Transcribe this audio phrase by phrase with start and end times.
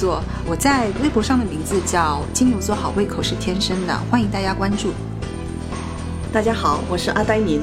[0.00, 4.94] 座，我在微博上的名字叫金牛座，好胃口是天生的，欢迎大家关注。
[6.32, 7.60] 大家好，我是阿呆宁，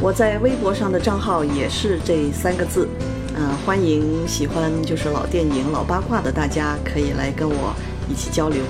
[0.00, 2.88] 我在微博上的账号也是这三个字，
[3.36, 7.74] 嗯、欢迎喜欢就是老电影、老八卦的大家可以来跟我
[8.08, 8.62] 一起交流。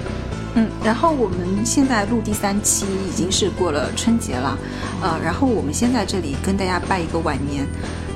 [0.57, 4.59] 嗯，然后我们现在录第三期，已经是过了春节了，
[5.01, 7.65] 呃，然后我们先在这里跟大家拜一个晚年，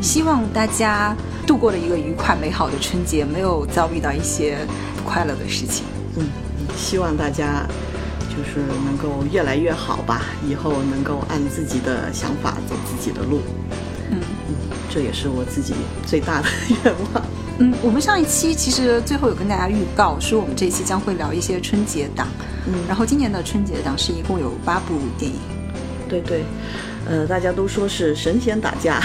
[0.02, 1.14] 希望大家
[1.46, 4.58] 度过了一个愉快美好的春节，没有遭遇到一些
[4.96, 5.84] 不快乐的事情。
[6.16, 6.26] 嗯，
[6.76, 7.66] 希望大家
[8.28, 13.40] 就是能够越来越好吧，以后能够按自己的想法走自己的路。
[14.10, 14.18] 嗯
[14.48, 14.54] 嗯，
[14.92, 15.74] 这也是我自己
[16.06, 16.48] 最大的
[16.84, 17.24] 愿望。
[17.58, 22.26] 嗯，我们上一期其实最后有跟大家预告说，我们这一期将会聊一些春节档，
[22.66, 25.38] 嗯，然后今年的春节档是一共有八部电影。
[26.08, 26.42] 对对，
[27.08, 29.00] 呃，大家都说是神仙打架，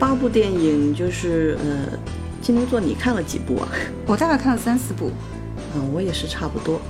[0.00, 1.98] 八部电影就是呃，
[2.40, 3.68] 金牛座你看了几部啊？
[4.06, 5.10] 我大概看了三四部。
[5.76, 6.80] 嗯，我也是差不多，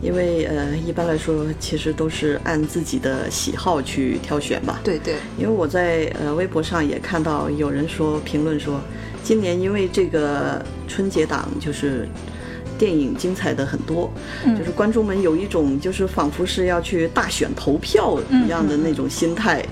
[0.00, 4.80] 因为呃，一般来说其实都是按自己的喜好去挑选吧。
[4.84, 8.80] 对对，因为我在呃微博上也看到有人说评论说，
[9.22, 12.08] 今年因为这个春节档就是
[12.78, 14.10] 电影精彩的很多，
[14.46, 19.62] 嗯就是观众们有一种就是仿佛是要去大选投票一样的那种心态。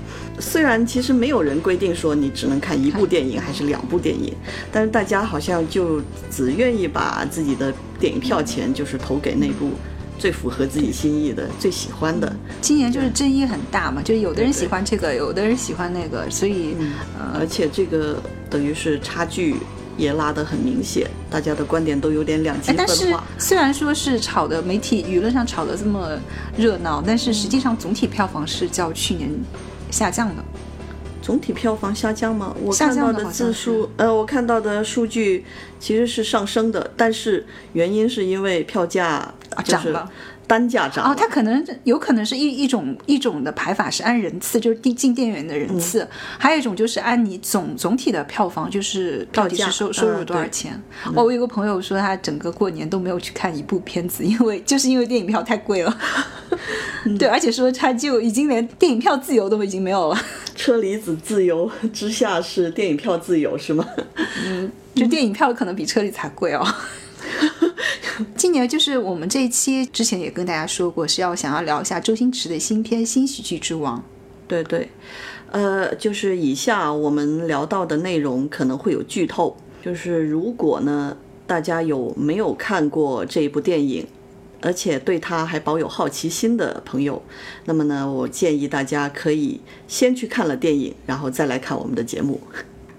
[0.43, 4.33] 虽然其实没有人规定说你只能看一部电影还是两部电影，
[4.71, 9.71] 但是大家好像就只愿意把自己的电影票钱就是投给那部
[10.19, 12.31] 最符合自己心意的、最喜欢的。
[12.61, 16.75] 今年就是争议很大嘛，就有的人喜欢这个，有的人喜欢那个，所以、
[17.17, 19.55] 呃而且这个等于是差距
[19.97, 23.23] 也拉得很明显，大家的观点都有点两极哎，但是分化。
[23.39, 26.19] 虽然说是炒的媒体舆论上炒的这么
[26.57, 29.29] 热闹，但是实际上总体票房是较去年
[29.93, 30.43] 下降的。
[31.21, 32.53] 总体票房下降吗？
[32.61, 35.45] 我看到的字数，呃，我看到的数据
[35.79, 39.33] 其实是上升的，但是原因是因为票价
[39.63, 40.11] 就是涨了
[40.47, 41.15] 单价涨哦，了。
[41.15, 50.73] 它可能有可能是一一种一种的排法是按人次，就是进进电影院的人次；嗯还有一种就是按你总总体的票房，就是到底是收收入多少钱。
[51.15, 55.97] 哦，我有个朋友说他整个过年都没有去看一部片子， 因为就是因为电影票太贵了。
[57.05, 60.21] 嗯 对，而且说他就已经连电影票自由都已经没有了，
[60.55, 63.85] 车厘子自由之下是电影票自由是吗？
[64.45, 66.65] 嗯就电影票可能比车厘子还贵哦。
[68.35, 73.99] 今年就是我们这一期之前也跟大家说过，是要想要聊一下周星驰的新片《新喜剧之王》。
[74.47, 74.89] 对对，
[75.51, 81.15] 呃，就是以下我们聊到的内容可能会有剧透，就是如果呢
[81.47, 84.05] 大家有没有看过这一部电影，
[84.61, 87.21] 而且对他还保有好奇心的朋友，
[87.65, 92.39] 那么呢，我建议大家可以先去看了电影，然后再来看我们的节目。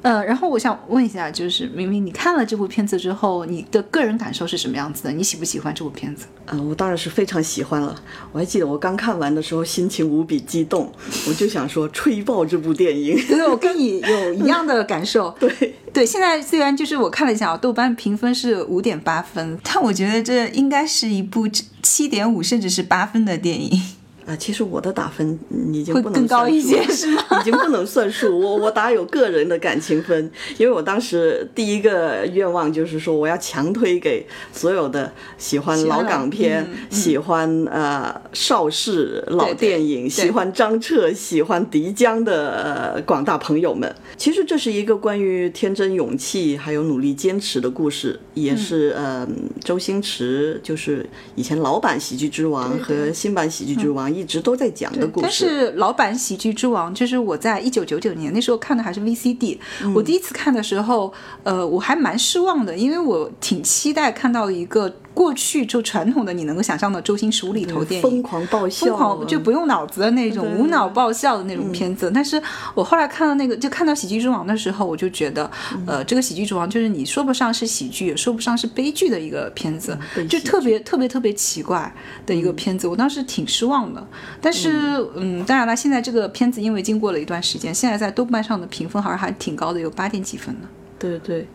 [0.05, 5.11] 呃，然后我想问一下，就是明明你看了这部片子之后，你的个人感受是什么样子的？
[5.11, 6.27] 你喜不喜欢这部片子？
[6.45, 7.97] 呃，我当然是非常喜欢了。
[8.31, 10.93] 我还记得我刚看完的时候，心情无比激动，
[11.27, 13.17] 我就想说吹爆这部电影。
[13.27, 15.35] 对，我跟你 有一样的感受。
[15.41, 21.49] 对，对，现在虽然就是我看了一下啊，豆瓣评分是五点八分，但我觉得这应该是一部
[21.83, 23.81] 七点五甚至是八分的电影，
[24.27, 27.23] 啊，其实我的打分嗯已经不能更高一算数了些是吗？
[27.41, 43.95] 已经不能算数，我我打有个人的感情分，因为我当时第一个愿望就是说，我要强推给所有的喜欢老港片、嗯嗯喜欢呃邵氏老电影、对喜欢张彻、喜欢迪江的、呃、广大朋友们。
[44.17, 49.29] 其实这是一个关于天真、勇气还有努力、坚持的故事，也是呃
[49.63, 51.05] 周星驰就是
[51.35, 55.23] 以前老版《喜剧之王》和新版《喜剧之王》一直都在讲的故事。
[55.23, 59.59] 但是老版《喜剧之王》就是我在一九九九年那时候看的还是 VCD，、
[59.95, 61.13] 我嗯第一次看的时候，
[61.43, 72.11] 呃，我还蛮失望的，因为我挺期待看到一个过去就传统的你能够想象的周星驰无厘头电影，疯狂爆笑，疯狂就不用脑子的那种无脑爆笑的那种片子。
[72.13, 72.43] 但是
[72.75, 75.49] 我后来看到那个，就看到《喜剧之王》的时候，我就觉得，
[75.87, 79.97] 呃，这个《喜剧之王》就是你说不上是喜剧，也说不上是悲剧的一个片子，
[80.29, 81.95] 就特别特别特别奇怪
[82.27, 82.89] 的一个片子。
[82.89, 84.05] 我当时挺失望的。
[84.41, 84.71] 但是，
[85.15, 90.69] 嗯，当然了，现在这个片子因为经过了一段时间，现在在豆瓣上的评分好像还挺高的，有八点几分呢。
[90.99, 91.47] 对对，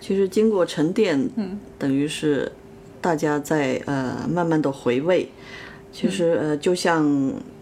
[0.00, 2.52] 其实经过沉淀，嗯，等于是
[3.06, 5.28] 大家在呃慢慢的回味。
[5.92, 7.04] 其实呃，就像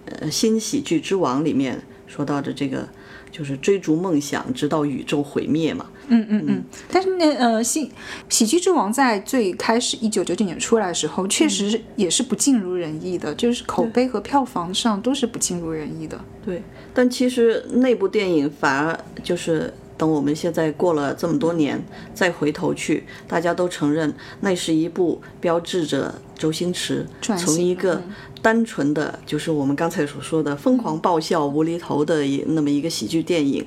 [0.07, 2.89] 呃《新喜剧之王》里面说到的这个，
[3.31, 5.85] 就是追逐梦想直到宇宙毁灭嘛。
[6.09, 7.91] 嗯嗯嗯，但是那呃，新
[8.31, 16.19] 喜剧之王在最开始一九九九年出来的时候，确实也是不尽如人意的，就是口碑和票房上都是不尽如人意的。
[16.43, 16.63] 对，
[16.95, 21.83] 但其实那部电影反而就是等我们现在过了这么多年，
[22.13, 28.03] 再回头去，大家都承认那是一部标志着周星驰从一个
[28.43, 33.65] 单纯的，就是我们刚才所说的疯狂爆笑、无厘头的一那么一个喜剧电影，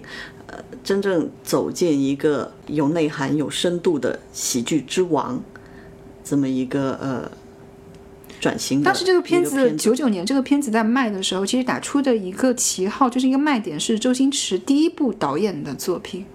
[0.47, 5.41] 呃，真正走进一个有内涵、有深度的喜剧之王，
[6.23, 7.31] 这么一个呃
[8.39, 16.25] 转型当时这个片子九九年这个片子在卖的时候，其实打出的一个旗号就是一个卖点是周星驰第一部导演的作品。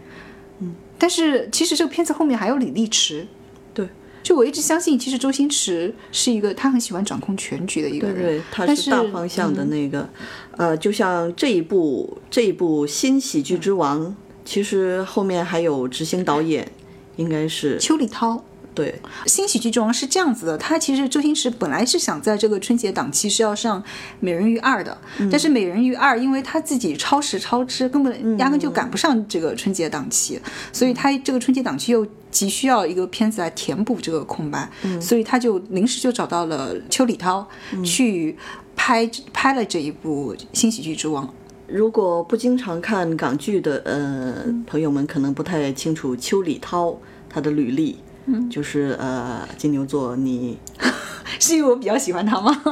[0.61, 3.27] 嗯，但是其实这个片子后面还有李立驰。
[3.73, 3.89] 对，
[4.23, 8.17] 就我一直相信，其实周星驰是一个他很喜欢掌控全局的一个人。
[8.17, 10.09] 对对，他但是大方向的那个，
[10.57, 14.15] 呃，就像这一部这一部新喜剧之王，
[14.45, 16.71] 其实后面还有执行导演，
[17.17, 18.45] 应该是邱礼涛。
[18.75, 19.01] 对。
[19.27, 23.81] 新喜剧之王是这样子的，他其实周星驰本来是想在这个春节档期是要上
[24.21, 24.97] 《美人鱼二》的，
[25.31, 30.41] 但是《美人鱼二》因为他自己超时超支，根本压根就赶不上这个春节档期，
[30.73, 34.69] 所以他这个春节档期又急需要一个片子来填补这个空白，
[35.01, 37.47] 所以他就临时就找到了邱礼涛
[37.85, 38.37] 去
[38.75, 41.33] 拍拍了这一部新喜剧之王。
[41.69, 46.99] 如果不经常看港剧的呃朋友们，可能不太清楚邱礼涛
[47.29, 47.99] 他的履历。
[48.27, 50.59] 嗯，就是呃，金牛座，你
[51.41, 52.63] 是因为我比较喜欢他吗？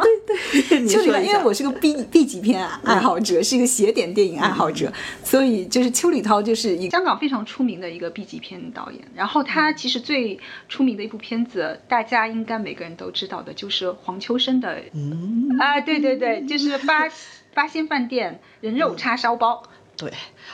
[0.52, 4.92] 对对，你邱礼涛，说一下因为我是个 B B 级片爱好者，是一个邪点电影爱好者，
[5.24, 9.00] 所以就是邱礼涛就是香港非常出名的一个 B 级片导演。
[9.14, 10.38] 然后他其实最
[10.68, 17.08] 出名的一部片子，大家应该每个人都知道的，就是黄秋生的，嗯啊，对对对，就是八
[17.54, 19.62] 八仙饭店人肉叉烧包。
[20.00, 20.10] 对，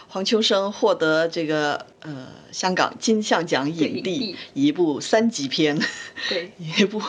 [0.09, 5.79] 黄秋生获得这个呃香港金像奖影影帝帝，一部三级片，
[6.29, 7.01] 对， 一部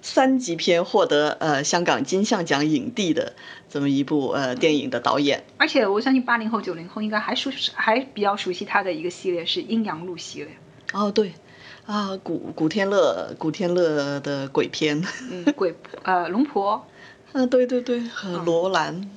[0.00, 3.34] 三级片获得呃香港金像奖影帝的
[3.68, 5.42] 这么一部呃电影的导演。
[5.56, 10.56] 而且我相信八零后、九零后应该还熟还比较熟悉他的一个系列是阴阳路系列。
[10.92, 11.32] 哦，对，
[11.86, 16.86] 啊，古古天乐，古天乐的鬼片，嗯，鬼呃龙婆，
[17.32, 19.10] 啊，对对对，和罗兰，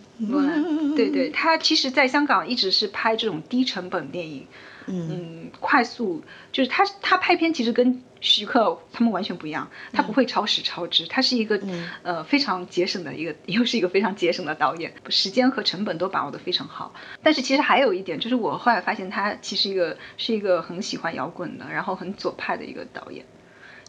[0.96, 4.46] 对对，他其实在香港一直是拍这种低成本电影，
[4.88, 11.60] 嗯，快速，就是他他拍片其实跟徐克他们完全不一样，他不会超时超支，他是一个、
[12.04, 16.94] 呃非常节省的一个，又是一个非常节省的导演，时间和成本都把握的非常好。
[17.24, 23.26] 但是其实还有一点，就是我后来发现他其实一个是一个很喜欢摇滚的，然后很左派的一个导演。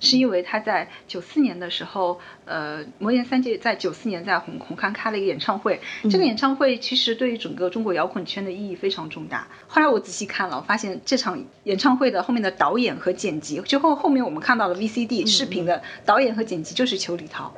[0.02, 9.46] 是因为他在九四年的时候，呃，魔岩三杰在九四年在红红磡开了一个演唱会，这个演唱会其实对于整个中国摇滚圈的意义非常重大。
[9.68, 17.54] 后来我仔细看了，我发现这场演唱会的后面的导演和剪辑，就后后面我们看到了 VCD 视频的导演和剪辑就是邱礼涛。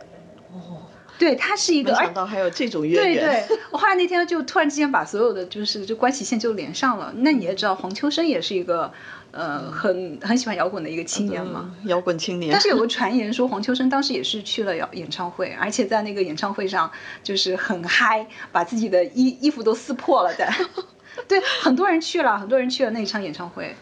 [0.52, 0.83] 哦，
[1.19, 3.47] 对他是一个，而没想到还有这种渊对源。
[3.49, 7.12] 对，我后来那天就突然之间把所有的就是就关系线就连上了。
[7.16, 8.92] 那你也知道，黄秋生也是一个
[9.35, 11.75] 呃很很喜欢摇滚的一个青年嘛。
[11.83, 12.61] 嗯摇滚青年但。
[12.61, 16.91] 是有个传言说，黄秋生当时也是去了演演唱会，而且在那个演唱会上
[17.23, 20.49] 就是很嗨，把自己的衣衣服都撕破了的。
[21.29, 23.75] 对，很多人去了，很多人去了那一场演唱会。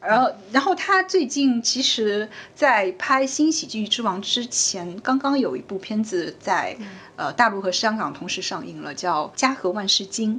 [0.00, 6.76] 然后，然后他最近其实，在拍《新喜剧之王》之前，刚刚有一部片子在
[7.16, 10.34] 呃大陆和香港同时上映了，叫《家和万事兴》，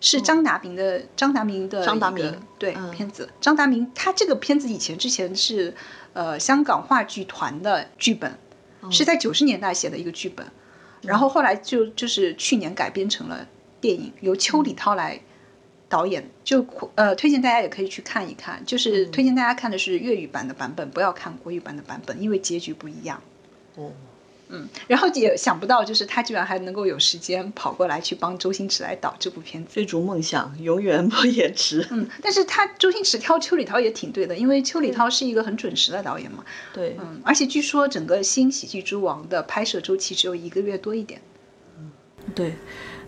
[0.00, 2.90] 是张达明的张达明的张达明对、嗯。
[2.90, 3.28] 片子。
[3.40, 5.74] 张达明他这个片子以前之前是
[6.12, 8.38] 呃香港话剧团的剧本，
[8.90, 10.46] 是在九十年代写的一个剧本，
[11.02, 13.46] 然后后来就就是去年改编成了
[13.80, 15.20] 电影，由邱礼涛来
[15.88, 16.64] 导演，就
[16.94, 23.20] 呃推荐大家也可以去看一看，就是推荐大家看的是粤语版的版本，不要看国语版的版本，因为结局不一样。
[23.76, 23.92] 哦，嗯，
[24.86, 29.70] 然后也想不到，就是他居然还能够有时间跑过来去帮周星驰来导这部片子。
[29.72, 31.86] 追逐梦想，永远不延迟。
[31.90, 36.44] 嗯，但是他周星驰挑邱礼涛也挺对的，因为邱礼涛是一个很准时的导演嘛。
[36.72, 41.20] 对，嗯，而且据说整个《新喜剧之王》的拍摄周期只有一个月多一点。
[41.78, 41.90] 嗯
[42.34, 42.54] 对，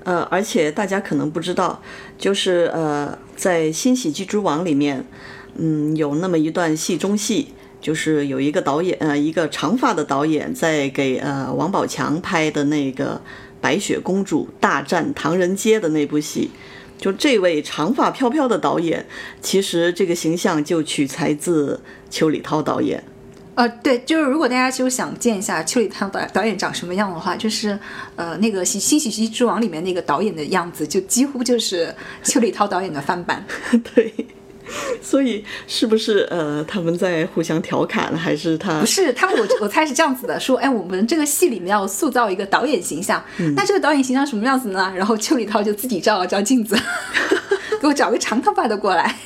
[0.05, 1.83] 呃，而且大家可能不知道，
[2.17, 5.05] 就是呃，在《新喜剧之王》里面，
[5.57, 13.17] 嗯，有那么一段戏中戏，就是有一个导演，呃，一个长发的导演在给呃王宝强拍的那个
[13.61, 16.51] 《白雪公主大战唐人街》的那部戏。
[16.97, 19.05] 就这位长发飘飘的导演，
[19.41, 23.03] 其实这个形象就取材自邱礼涛导演。
[23.57, 27.77] 呃，对，就是如果大家就想见一下邱礼涛导导演长什么样的话，就是
[28.15, 33.45] 呃那个《新新喜剧之王》里面那个导演的样子，就几乎就是邱礼涛导演的翻版。
[33.95, 34.15] 对，
[35.03, 43.23] 所以是不是呃他们在互相调侃，还是他不是他们，我我猜是这样子的，说，哎，我们这个戏里面要塑造一个导演形象，
[43.57, 44.93] 那这个导演形象什么样子呢？
[44.97, 46.77] 然后邱礼涛就自己照了照镜子，
[47.81, 49.17] 给我找个长头发的过来。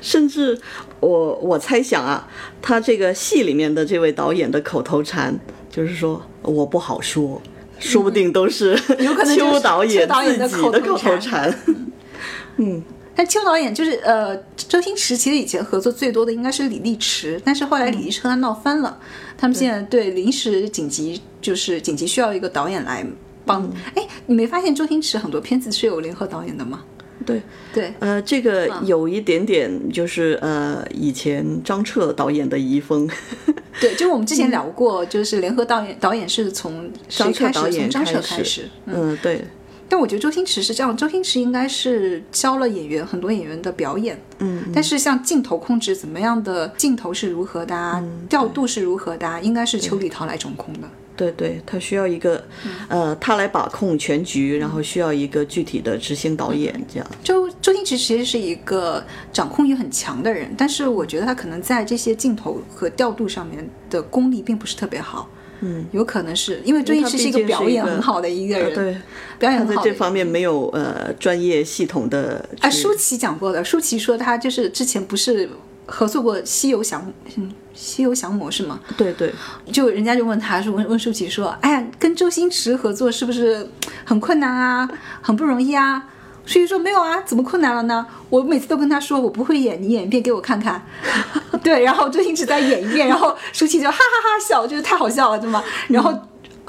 [0.00, 0.58] 甚至
[1.00, 2.26] 我我猜想啊，
[2.60, 5.38] 他这个戏里面的这位导演的口头禅
[5.70, 7.40] 就是说我不好说，
[7.78, 10.08] 说不定都是有可能邱导演
[10.48, 11.54] 自己的口头禅。
[12.56, 12.82] 嗯，
[13.14, 18.98] 但邱导演就是呃，周星驰其实以前合作最多的应该是李立驰，但是后来李立驰和他闹翻了，
[19.36, 23.06] 他们现在对临时紧急就是紧急需要一个导演来
[23.44, 23.70] 帮。
[23.94, 26.82] 哎、你没发现周星驰很多片子是有联合导演的吗？
[27.24, 27.40] 对，
[27.72, 33.08] 对，呃，这个有一点点就是呃，以前张彻导演的遗风。
[33.80, 37.50] 对，就我们之前聊过，就是联合导演导演是从谁张彻？
[37.52, 38.68] 导演从张彻开开始。
[38.86, 39.44] 嗯，对，
[39.92, 50.88] 但我觉得周星驰是这样，周星驰应该是教了演员很多演员的表演，嗯，但是像镜头控制怎么样的镜头是如何的啊，嗯调度是如何的啊，应该是邱礼涛来掌控的。
[51.14, 52.42] 对对，他需要一个，
[52.88, 57.06] 呃，他来把控全局，然后需要一个具体的执行导演这样。
[57.22, 65.28] 周周星驰其实是一个掌控欲很强的人，但是我觉得他可能在这些镜头和调度上面的功力并不是特别好。
[65.64, 68.96] 嗯，有可能是因为周星驰是一个表演很好的一个人，呃对，
[69.38, 69.88] 表演在很好的。
[69.88, 75.48] 这方面没有呃专业系统的啊，舒淇讲过的，舒淇说他就是之前不是
[75.86, 77.00] 合作过《西游降》
[77.36, 78.80] 嗯，《西游降魔》是吗？
[78.96, 79.32] 对对，
[79.72, 83.68] 就人家就问他说问问舒淇说，哎呀，跟周星驰合作是不是
[84.04, 84.90] 很困难啊，
[85.20, 86.08] 很不容易啊？
[86.44, 88.06] 舒淇说没有啊，怎么困难了呢？
[88.28, 90.84] 我每次都跟他说我不会演，你演一遍给我看看。
[91.62, 95.62] 对，然后周星驰再演一遍，然后舒淇就哈哈哈笑，就是太好笑了，对吗？
[95.88, 96.12] 然后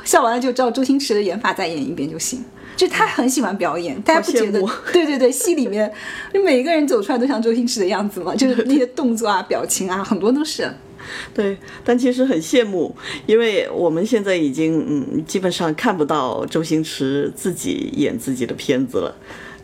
[0.03, 2.43] 笑完了就照周星驰的演法再演一遍就行。
[2.75, 4.59] 就他很喜欢表演，大家不觉得？
[4.91, 5.91] 对对对，戏里面
[6.33, 10.67] 就每一个人走出来都像周星驰的样子嘛， 就是那些动作啊、表情啊，很多都是。
[11.33, 19.15] 对，但其实很羡慕，因为我们现在已经嗯，基本上看不到周星驰自己演自己的片子了，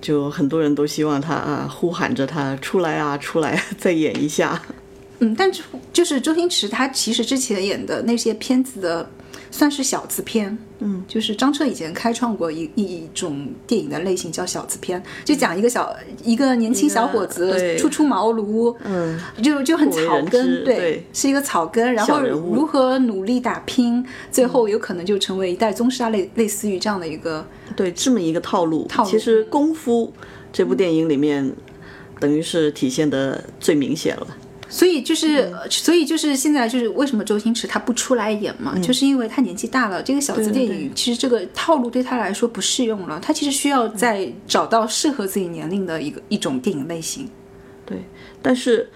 [0.02, 4.62] 就很多人都希望他啊，呼喊着他出来啊，出来 再演一下。
[5.20, 9.10] 嗯，但是就是周星驰他其实之前演的那些片子的，
[9.52, 10.58] 算是小字片。
[10.82, 28.88] 嗯，就是张彻以前开创过一一一种电影的类型叫小字片，就讲一个小、一个年轻小伙子初出茅庐，嗯，就就很草根，对是一个草根，然后如何努力打拼，最后有可能就成为一代宗师啊，类类似于这样的一个对，这么一个套路。
[28.88, 29.10] 套路。
[29.10, 30.14] 其实《功夫》
[30.54, 31.54] 这部电影里面，
[32.22, 34.28] 等于是体现的最明显了。
[34.70, 47.28] 所以就是，呃所以就是现在就是为什么周星驰他不出来演嘛，就是因为他年纪大了，这个小资电影其实这个套路对他来说不适用了，他其实需要再找到适合自己年龄的一个一种电影类型。
[47.86, 48.04] 对，
[48.42, 48.90] 但是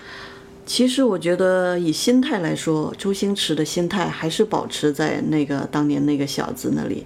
[0.65, 7.05] 其实我觉得以心态来说，周星驰的心态还是保持在那个当年那个小子那里。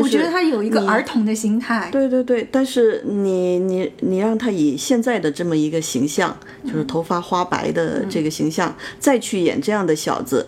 [0.00, 10.46] 但是我觉得他有一个儿童的心态，对对对，但是你你你让他以现在的这么一个形象，就是头发花白的这个形象，再去演这样的小子，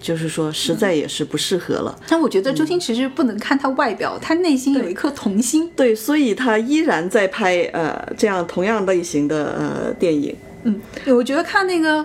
[0.00, 1.98] 就是说实在也是不适合了。
[2.08, 5.70] 但我觉得周星驰是不能看他外表，他内心有一颗童心。
[5.76, 10.34] 对，所以他依然在拍呃这样同样类型的呃电影。
[10.64, 12.04] 嗯，我觉得看那个，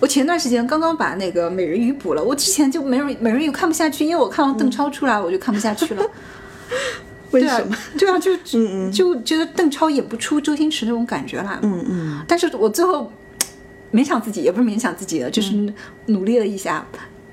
[0.00, 6.02] 我前段时间刚刚把那个美人鱼补了，我之前就美人美人鱼看不下去，因为我看到邓超出来，我就看不下去了。
[7.32, 8.34] 为什么？，对啊，就
[8.90, 11.58] 就觉得邓超演不出周星驰那种感觉来。
[11.62, 13.12] 嗯嗯，但是我最后
[13.92, 15.72] 勉强自己，也不是勉强自己的，就是
[16.06, 16.86] 努力了一下。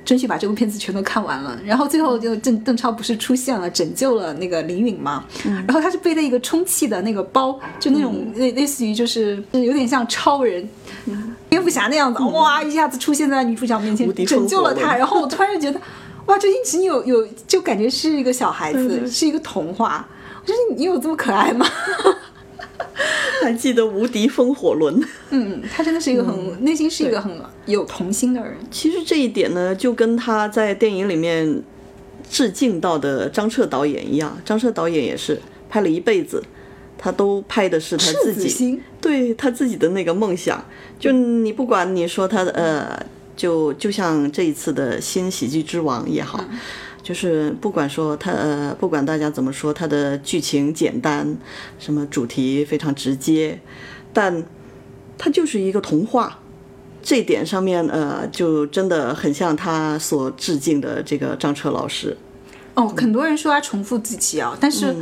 [0.06, 10.70] 争取把这部片子全都看完了，然后最后就邓邓超不是出现了，拯救了那个林允嘛，然后他是背了一个充气的那个包，就那种类类似于就是有点像超人、
[11.50, 15.82] 蝙蝠侠那样子，哇，一下子出现在女主角面前，拯救了她，然后我突然就觉得，
[16.28, 20.08] 哇，周星驰你有有就感觉是一个小孩子，是一个童话，
[20.42, 21.66] 我觉得你有这么可爱吗？
[23.44, 25.02] 还记得无敌风火轮。
[25.30, 27.32] 嗯，他真的是一个很、内心是一个很
[27.66, 28.56] 有童心的人。
[28.72, 31.62] 其实这一点呢，就跟他在电影里面
[32.30, 34.38] 致敬到的张彻导演一样。
[34.46, 36.42] 张彻导演也是拍了一辈子，
[36.98, 40.64] 他都拍的是他自己对他自己的那个梦想。
[40.98, 46.44] 就你不管你说他的呃，就就像这一次的新喜剧之王也好。
[47.06, 51.38] 就是不管说他呃，不管大家怎么说，他的剧情简单，
[51.78, 53.60] 什么主题非常直接，
[54.12, 54.44] 但
[55.16, 56.40] 它就是一个童话。
[57.04, 62.18] 这点上面，呃，就真的很像他所致敬的这个张彻老师。
[62.74, 64.96] 哦，很多人说他重复自己啊，但是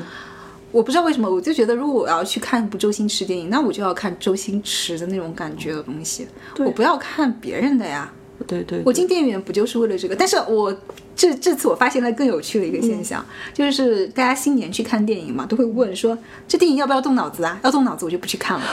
[0.74, 8.12] 我不知道为什么，我就觉得如果我要去看一部周星驰电影，那我就要看周星驰的那种感觉的东西，我不要看别人的呀。
[8.46, 10.16] 对对，我进电影院不就是为了这个？
[10.16, 10.76] 但是我
[11.16, 17.60] 这这次我发现了更有趣的一个现象，就是大家新年去看电影嘛，都会问说这电影要不要动脑子啊？
[17.64, 18.66] 要动脑子我就不去看了。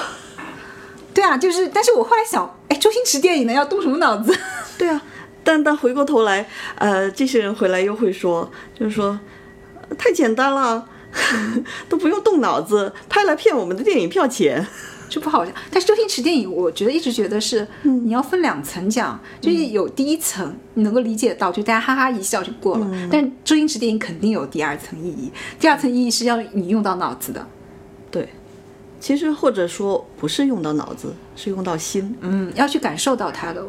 [1.12, 4.37] 对啊，就是，但是我后来想，哎，周星驰电影呢要动什么脑子？
[4.79, 5.00] 对啊，
[5.45, 9.19] 但但回过头来，呃，这些人回来又会说，就是说
[9.99, 10.88] 太简单了，
[11.88, 14.67] 都不用动脑子，拍来骗我们的电影票钱。
[15.11, 15.52] 就不好讲。
[15.71, 23.09] 但是周星驰电影，我觉得一直觉得是你要分两层讲，就是有第一层你能够理解到，就大家哈哈一笑就过了。
[23.11, 27.47] 但周星驰电影肯定有第二层意义，第二层意义是要你用到脑子的。
[28.11, 28.29] 对，
[28.99, 33.62] 其实或者说不是用到脑子，是用到心，嗯，要去感受到他的。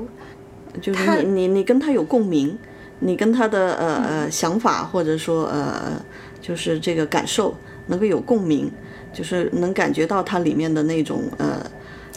[0.82, 2.58] 就是你你你跟他有共鸣，
[3.00, 6.02] 你跟他的呃呃想法或者说呃
[6.42, 7.54] 就是这个感受
[7.88, 8.72] 能够有共鸣，
[9.14, 11.66] 就是能感觉到它里面的那种呃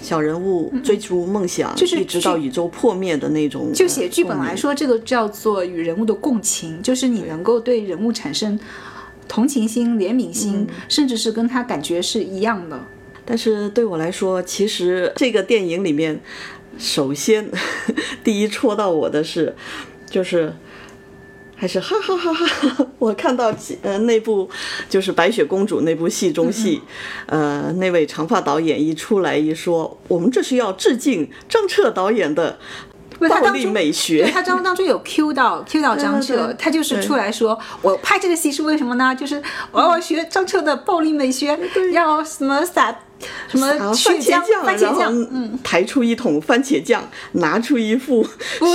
[0.01, 3.73] 小人物追逐梦想，就是一直到宇宙破灭的那种。
[3.73, 8.59] 就写剧本呃来，说，这个叫做与人物的共情，就是你能够对人物产生
[9.27, 12.79] 同情心、怜悯心，甚至是跟他感觉是一样的。
[13.25, 16.21] 但是对我来说，其实这个电影里面，
[16.77, 17.49] 首先
[18.23, 19.55] 第一戳到我的是，
[20.11, 20.53] 就是
[21.57, 22.87] 还是哈哈哈哈！
[22.99, 24.49] 我看到呃那部
[24.89, 26.81] 就是《白雪公主》那部戏中戏，
[27.27, 32.59] 呃那位长发导演一出来一说，我们这是要致敬张彻导演的
[33.21, 34.29] 暴力美学。
[34.33, 39.15] 他当当中有 Q 到 Q 到张彻，对他就是出来说，我拍这个戏是为什么呢？
[39.15, 39.41] 就是
[39.71, 41.59] 我要学张彻的暴力美学，
[41.93, 42.95] 要什么撒
[43.49, 45.59] 什么番茄酱，番茄然后酱，嗯。
[45.63, 48.27] 抬出一桶番茄酱，拿出一副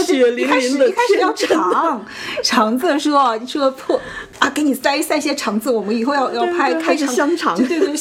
[0.06, 2.06] 血淋淋的一开始要天真的肠
[2.44, 4.00] 肠子说说破
[4.40, 7.58] 啊，给你塞塞些肠子，我们以后要要拍开肠香肠。
[7.58, 7.96] 对对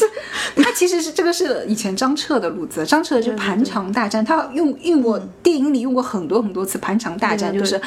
[0.54, 7.80] 对，他其实是这个是以前张彻的路子，张彻就盘肠大战，他用用过电影里用过很多很多次盘肠大战，就是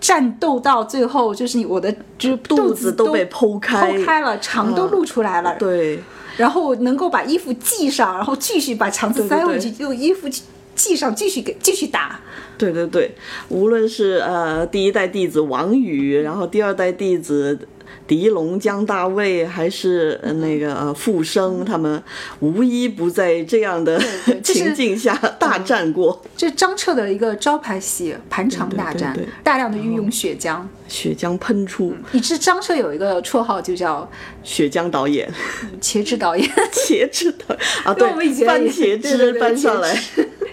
[0.00, 3.92] 战斗到最后就是你我的就是肚子都被剖开。
[3.92, 6.02] 剖开了，肠都露出来了，对。
[6.36, 10.28] 然后能够把衣服系上，然后继续把肠子塞回去，对用衣服
[10.74, 12.20] 系上，继续给继续打。
[12.56, 13.10] 对对对，
[13.48, 17.58] 无论是呃第一代弟子王宇，然后第二代弟子
[18.06, 22.02] 狄龙、姜大卫，还是呃那个呃傅生，他们
[22.40, 23.98] 无一不在这样的
[24.44, 26.22] 情境下大战过。
[26.36, 29.26] 这是张彻的一个招牌戏——盘肠大战，对对。
[29.26, 34.08] 对大量的运用血浆，血浆喷出，以致张彻有一个绰号就叫
[34.44, 35.32] 血浆导演
[35.80, 36.46] ，“茄汁导演。
[36.72, 39.98] 茄汁导啊，因为我们番茄汁对对对搬上来，”，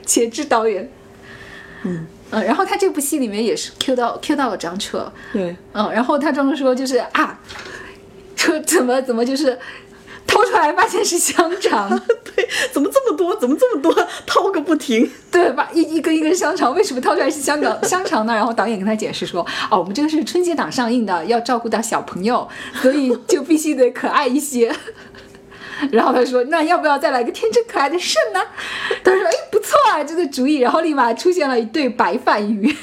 [0.07, 0.89] 茄汁导演。
[1.83, 7.39] 嗯然后他这部戏里面也是 Q 到 Q 到了张彻，对，嗯，然后他张彻说就是啊，
[8.35, 9.57] 说怎么怎么就是
[10.25, 11.89] 掏出来发现是香肠，
[12.35, 13.35] 对，怎么这么多？
[13.35, 13.93] 怎么这么多？
[14.25, 15.09] 掏个不停。
[15.31, 15.69] 对吧？
[15.73, 18.33] 一一根一根香肠，为什么掏出来是香港 香肠呢？
[18.33, 22.47] 然后导演跟他解释说，哦，我们这个是春节档上映的，要照顾到小朋友，
[22.81, 24.73] 所以就必须得可爱一些。
[25.91, 28.39] 然后他说：“那要不要再来个天真可爱的肾呢？”
[29.03, 32.75] 他说：“哎，不错啊，这个主意。”然后立马出现了一对白饭鱼。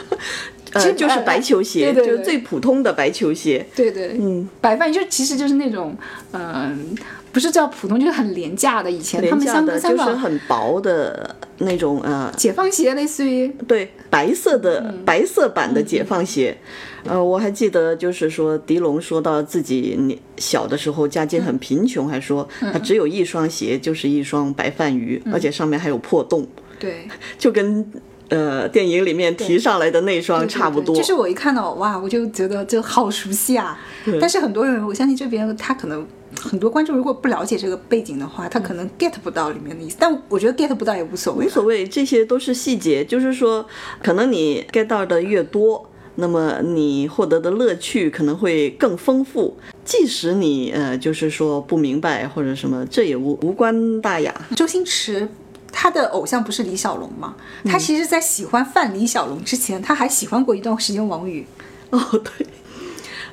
[0.72, 3.66] 呃， 这就是白球鞋，对对对就是最普通的白球鞋。
[3.74, 5.96] 对对，嗯，白饭鱼就其实就是那种，
[6.32, 6.94] 嗯、
[7.32, 8.90] 不是叫普通，就是很廉价的。
[8.90, 16.56] 以前他们香香港就是很薄的那种呃，解放鞋，类似于对，白色的、嗯白色版的解放鞋。
[17.04, 26.46] 呃，我还记得，就是说狄龙说到自己年小的时候家境很贫穷，还说嗯他只有一双鞋，就是一双白饭鱼，而且上面还有破洞，
[26.78, 27.08] 对。
[27.38, 27.86] 就跟
[28.28, 30.94] 呃电影里面提上来的那双差不多。
[30.94, 33.78] 对就是我一看到哇，我就觉得就好熟悉啊。
[34.20, 39.96] 但是很多人，我相信这边他可能很多观众如果不了解这个背景的话，他可能 get 不到里面的意思。
[39.98, 41.46] 但我觉得 get 不到也无所谓。
[41.46, 43.66] 无所谓，这些都是细节，就是说，
[44.02, 49.56] 可能你 get 到的越多，那么你获得的乐趣可能会更丰富。
[49.84, 54.34] 即使你呃，就是说不明白或者什么，这也无无关大雅。
[54.56, 55.28] 周星驰。
[55.70, 57.36] 他的偶像不是李小龙吗？
[57.62, 61.46] 嗯他其实，在喜欢范李小龙之前，他还喜欢过一段时间王宇
[61.90, 62.46] 哦，对，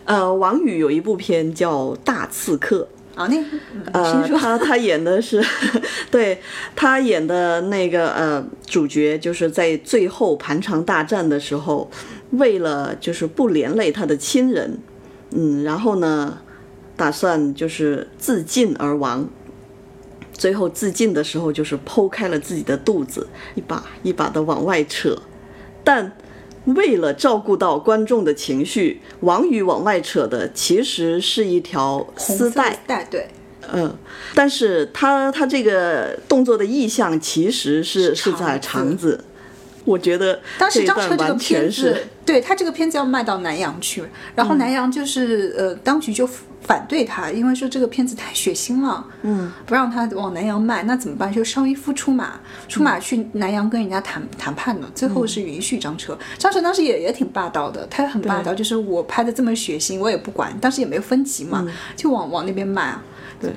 [0.06, 2.88] 呃，王宇有一部片叫《大刺客》。
[3.20, 3.28] 啊。
[3.28, 5.44] 那听说他他演的是，
[6.12, 6.40] 对
[6.76, 11.90] 他演的那个呃主角，就是在最后盘肠大战的时候，
[12.32, 14.78] 为了就是不连累他的亲人，
[15.32, 16.38] 嗯，然后呢，
[16.96, 19.28] 打算就是自尽而亡。
[20.32, 25.18] 最后自尽的时候，就是剖开了自己的肚子，一把一把的往外扯，
[25.84, 26.12] 但。
[26.66, 33.28] 为了照顾到观众的情绪，王宇往外扯的其实是一条丝带，带对，
[33.72, 33.96] 嗯，
[34.34, 39.24] 但是他他这个动作的意向其实是是在是肠肠子，
[39.84, 44.04] 我觉得当时张彻这个完全片子是，对他这个片子要卖到南洋去，
[44.36, 46.28] 然后南洋就是、呃，当局就
[46.68, 51.32] 反对他，因为说这个片子太血腥了，嗯，不让他往南洋卖，那怎么办？
[51.32, 56.18] 就邵逸夫出马，出马去南洋跟人家谈谈判的，最后是允许张彻。
[56.40, 63.04] 张彻当时也也挺霸道的，他很霸道，就是我拍的这么血腥，我也不管，当时也没有分级嘛，就往往那边卖啊。
[63.40, 63.52] 对，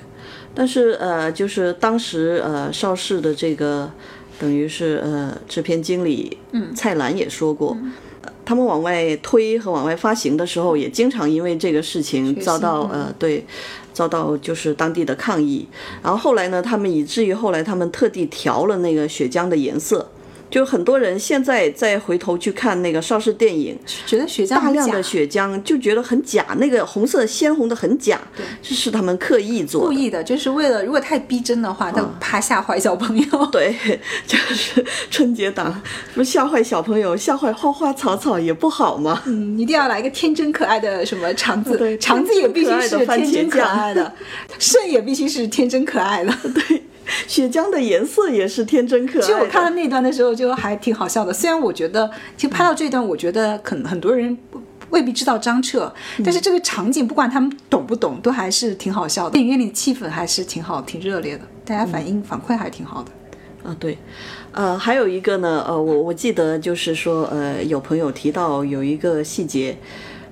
[0.54, 3.90] 但是呃，就是当时呃邵氏的这个
[4.38, 7.70] 等于是呃制片经理嗯蔡澜也说过。
[7.70, 7.92] 呃
[8.48, 13.44] 他们往外推和往外发行的时候，也经常因为这个事情遭到呃对，
[13.92, 15.68] 遭到就是当地的抗议。
[16.02, 20.08] 然后后来呢，他们以至于后来他们特地调了那个血浆的颜色，
[20.50, 28.20] 就很多人现在再回头去看那个邵氏电影，觉得血浆大量的血浆就觉得很假，那个红色鲜红的很假，
[28.62, 29.86] 这是他们刻意做的。
[29.88, 33.46] 故意的，就是为了如果太逼真的话，他怕吓坏小朋友。
[33.52, 33.74] 对，
[34.26, 35.80] 就是春节档，
[36.14, 39.22] 不吓坏小朋友，吓坏花花草草也不好吗？
[39.26, 44.12] 嗯，一定要来个天真可爱的什么肠子，对肠子也必须是天真可爱的，
[44.58, 46.32] 肾也必须是天真可爱的。
[46.54, 46.82] 对，
[47.26, 49.22] 血浆的颜色也是天真可爱。
[49.22, 55.92] 其实我看到那段的时候就还挺好笑的，虽然我觉得，其实拍到这段，我觉得可能很多人不未必知道张彻，
[56.24, 59.32] 但是这个场景不管他们懂不懂，都还是挺好笑的。
[59.32, 63.10] 电影院里气氛还是挺好，挺热烈的，大家反应、反馈还挺好的。
[63.64, 63.98] 啊，对，
[64.52, 69.76] 呃，还有一个呢，呃，我我记得就是说，呃，有朋友提到有一个细节，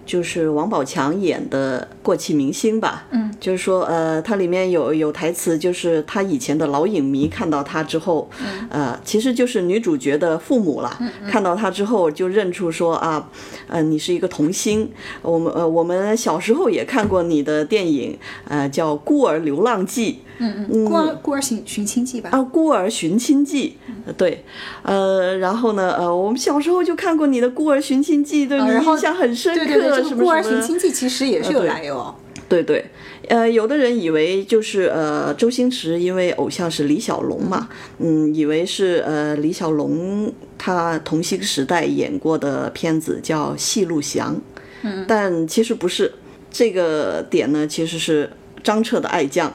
[0.07, 8.31] 就是王宝强演的过气明星吧，嗯，就是说，呃，它里面有有台词，就是他以前的老影迷看到他之后，
[8.71, 10.97] 呃，其实就是女主角的父母啦，
[11.29, 13.29] 看到他之后就认出说啊，
[13.67, 14.89] 呃，你是一个童星，
[15.23, 18.17] 我们呃我们小时候也看过你的电影，
[18.49, 20.13] 呃，叫《孤儿流浪记》。
[20.39, 22.29] 嗯嗯，孤儿孤儿寻寻亲记吧。
[22.31, 24.45] 啊，《孤儿寻亲记》呃对，
[24.83, 31.97] 呃，然后呢，呃，我们小时候就看过你的《孤儿寻亲记》，对你印象很深刻，对对对，这什么个孤儿寻亲记其实也是有来由。
[31.97, 32.15] 哦。
[32.49, 32.85] 对对，
[33.27, 44.37] 呃，有的人以为就是呃，周星驰因为偶像是李小龙嘛，嗯，以为是呃李小龙他童星时代演过的片子叫《戏路祥》，
[44.83, 46.13] 嗯，但其实不是，
[46.49, 48.31] 这个点呢其实是
[48.63, 49.53] 张彻的爱将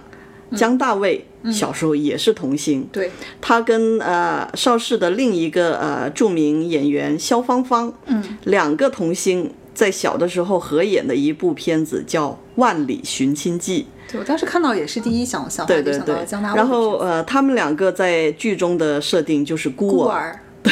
[0.57, 9.49] 江大卫小时候也是童星，对，他跟呃邵氏的另一个呃著名演员肖芳芳，嗯，两个童星
[9.81, 13.87] 在小的时候合演的一部片子叫《万里寻亲记。
[14.07, 16.55] 对我当时看到也是第一想想》，就想到对对对。
[16.55, 20.39] 然后呃，他们两个在剧中的设定就是孤儿，孤儿。
[20.63, 20.71] 对，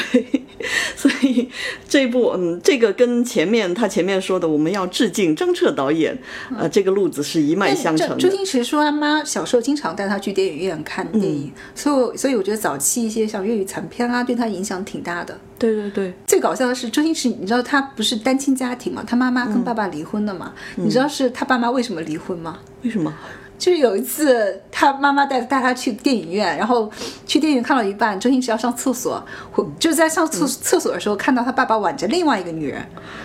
[0.96, 1.50] 所以
[1.88, 6.18] 这部嗯，这个跟前面他前面说的我们要致敬张彻导演，
[6.58, 8.18] 呃，这个路子是一脉相承的。
[8.18, 15.40] 周星驰说他妈小时候经常带他去电影院看电影，嗯所以所以我觉得早期一些像粤语残片啊，对他影响挺大的。
[15.58, 19.04] 对对对，最搞笑的是，周星驰，你知道他不是单亲家庭嘛？
[19.06, 20.54] 他妈妈跟爸爸离婚的嘛？
[20.78, 22.60] 嗯你知道是他爸妈为什么离婚吗？
[22.84, 23.14] 为什么？
[23.60, 26.90] 就是有一次，他妈妈带带他去电影院，然后
[27.28, 32.82] 去电影院看到一半，周星驰要上厕所，回就在上厕厕所的时候，看到他爸爸挽着另外一个女人，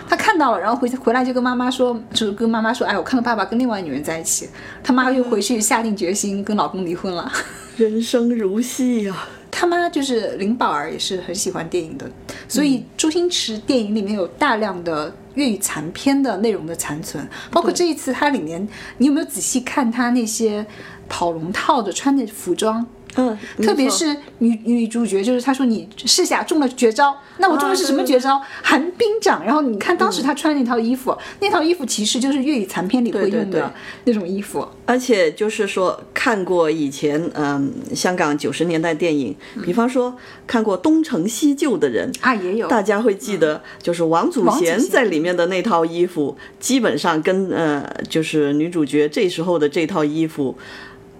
[0.09, 4.49] 他看到了，然后回回来就跟妈妈说，就是跟妈妈说，哎，我看到爸爸跟另外女人在一起，
[4.83, 7.31] 他妈又回去下定决心跟老公离婚了。
[7.77, 9.15] 人生如戏呀、
[9.57, 12.05] 他妈就是林宝儿，也是很喜欢电影的，
[12.45, 20.65] 所以周星驰电影里面有大量的粤语残片的内容的残存，包括这一次它里面，你有没有仔细看他那些
[21.07, 22.85] 跑龙套的穿的服装？
[23.15, 28.41] 嗯，特别是女女主角，就是她说你试下中了绝招，那我中的是什么绝招？
[28.61, 29.45] 寒冰掌。
[29.45, 33.73] 然后你看当时她穿那套衣服，那套衣服其实就是粤语残片里会用的
[34.03, 34.67] 那种衣服。
[34.85, 50.55] 而且就是说，看过以前嗯香港九十年代电影，比方说看过《东成西就》的人啊也有大家会记得，就是王祖贤在里面的那套衣服，基本上跟呃就是女主角这时候的这套衣服，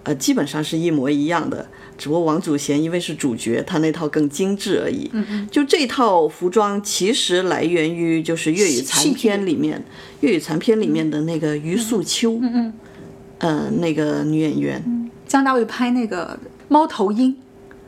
[0.04, 1.66] 呃基本上是一模一样的。
[1.98, 5.10] 只不过王祖贤因为是主角，她那套更精致而已。
[5.14, 9.84] 嗯嗯就这套服装其实来源于就是粤语残片里面，
[10.22, 12.40] 粤语残片里面的那个余素秋。
[12.42, 12.74] 嗯嗯。
[13.38, 17.34] 呃，那个女演员，江大卫拍那个《猫头鹰》。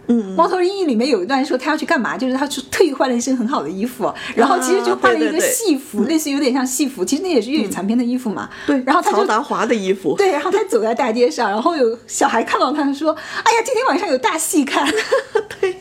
[0.07, 8.49] 嗯，猫头鹰里面有一段说他要去干嘛，就是他去特意换了一身很好的衣服，然后其实就换了一个戏服，类似有点像戏服，其实那也是粤语残片的衣服嘛。
[8.65, 13.11] 对，然后他就曹达华的衣服，对，然后他走在大街上，然后有小孩看到他说
[13.43, 14.87] ：“哎呀，今天晚上有大戏看。
[15.59, 15.75] ”对，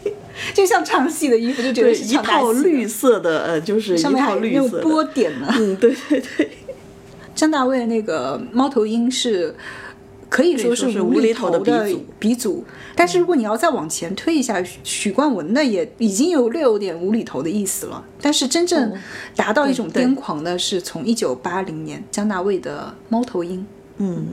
[0.53, 5.47] 就像唱戏的衣服，就觉得是，一套绿色的，呃，就是一上面还有那种套绿色的，波点呢。
[5.57, 6.51] 嗯，对对对，
[7.35, 9.55] 张大卫的那个猫头鹰是
[10.29, 12.65] 可以说是是无厘头的的鼻祖鼻祖。
[12.95, 18.05] 但是如果你要再往前推一下，许许冠文的也已经有略有点无厘头的意思了。
[18.21, 18.93] 但是真正
[19.35, 23.61] 达到一种癫狂的是从一九八零年姜大卫的《猫头鹰》。
[23.99, 24.27] 嗯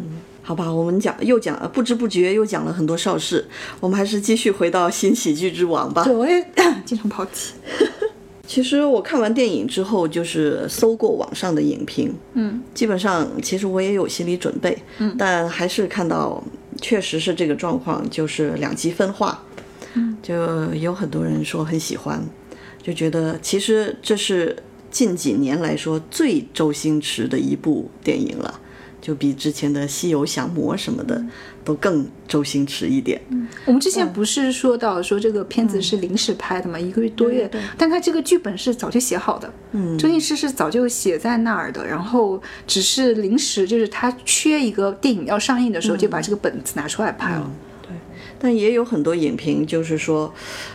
[0.45, 3.45] 好吧，我们讲又讲，呃不知不觉又讲了很多邵氏，
[3.79, 6.13] 我们还是继续回到新喜剧之王吧对，。
[6.13, 6.45] 我也
[6.83, 7.53] 经常跑题。
[8.45, 16.43] 其实我看完电影之后，就是搜过网上的影评，嗯，基本上其实我也有心理准备，嗯，但还是看到
[16.81, 19.43] 确实是这个状况，就是两极分化，
[19.93, 20.35] 嗯，就
[20.75, 22.21] 有很多人说很喜欢，
[22.81, 24.55] 就觉得其实这是
[24.91, 28.59] 近几年来说最周星驰的一部电影了。
[29.03, 31.21] 就比之前的《西游降魔》什么的
[31.65, 33.19] 都更周星驰一点。
[33.65, 47.51] 我们之前不是说到说这个片子是临时拍的嘛，一个月多月，但他这个剧本是早就写好的，嗯，周星驰是早就写在那儿的，然后只是临时就是他缺一个电影要上映的时候，就把这个本子拿出来拍了。
[48.39, 50.33] 但也有很多影评就是说，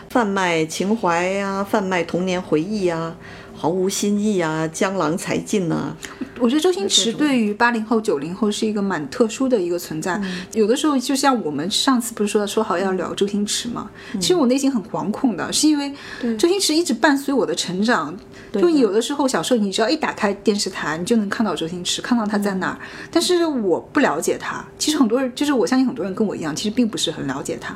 [0.09, 3.15] 贩卖情怀呀、贩卖童年回忆呀、
[3.59, 5.93] 毫无新意啊，江郎才尽呐、
[6.39, 10.17] 我觉得周星驰对于八零后、九零后是一个蛮特殊的一个存在。
[10.53, 13.91] 有的时候，就像我们上次不是说说好要聊周星驰嘛？
[14.13, 15.93] 其实我内心很惶恐的，是因为
[16.37, 18.17] 周星驰一直伴随我的成长。
[18.53, 22.79] 就有的时候，小时候你只要一打开电视台，你就能看到周星驰，看到他在哪儿。
[23.11, 24.65] 但是我不了解他。
[24.77, 27.75] 其实很多人，就是我相信很多人跟我一样，其实并不是很了解他。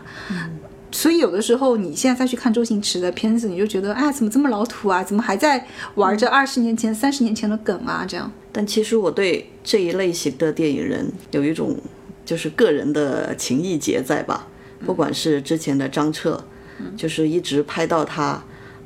[0.93, 5.03] 所以有的时候，你现在再去看周星驰的片子，你就觉得，哎，怎么这么老土啊？
[5.03, 8.06] 怎么还在玩着二十年前、三十年前的梗啊？
[8.08, 8.32] 这样。
[8.51, 11.75] 但其实我对这一类型的电影人有一种
[12.23, 14.47] 就是个人的情谊结在吧，
[14.86, 16.45] 不管是之前的张彻，
[16.95, 18.43] 就是一直拍到他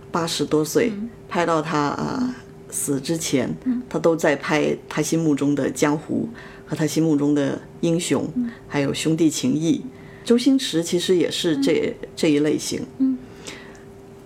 [0.10, 0.94] 八十多岁，
[1.28, 2.36] 拍到他啊、
[2.70, 3.54] 死之前，
[3.90, 6.30] 他都在拍他心目中的江湖
[6.66, 8.26] 和他心目中的英雄，
[8.70, 9.84] 还有兄弟情谊。
[10.28, 13.18] 周星驰其实也是这、这一类型，嗯。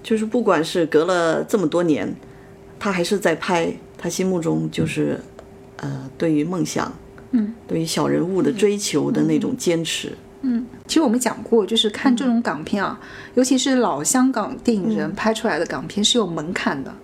[0.02, 2.12] 就是不管是隔了这么多年，
[2.80, 5.20] 他还是在拍他心目中就是，
[5.76, 6.92] 呃，对于梦想，
[7.34, 10.18] 嗯，对于小人物的追求的那种坚持。
[10.42, 10.66] 嗯。
[10.88, 13.00] 其实我们讲过，就是看这种港片啊，
[13.36, 16.92] 尤其是老香港电影人拍出来的港片是有门槛的。
[16.92, 16.98] 嗯，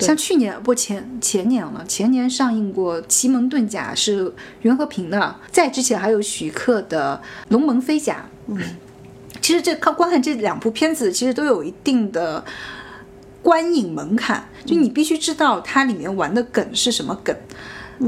[0.00, 8.24] 像去年不前前年了，前年上映过《奇门遁甲》是袁和平的，在之前还有徐克的《龙门飞甲》。
[8.52, 8.58] 嗯，
[9.40, 12.42] 其实这看观看这两部片子，其实都有一定的
[13.42, 17.36] 观影门槛，就你必须知道它里面玩的梗是什么梗。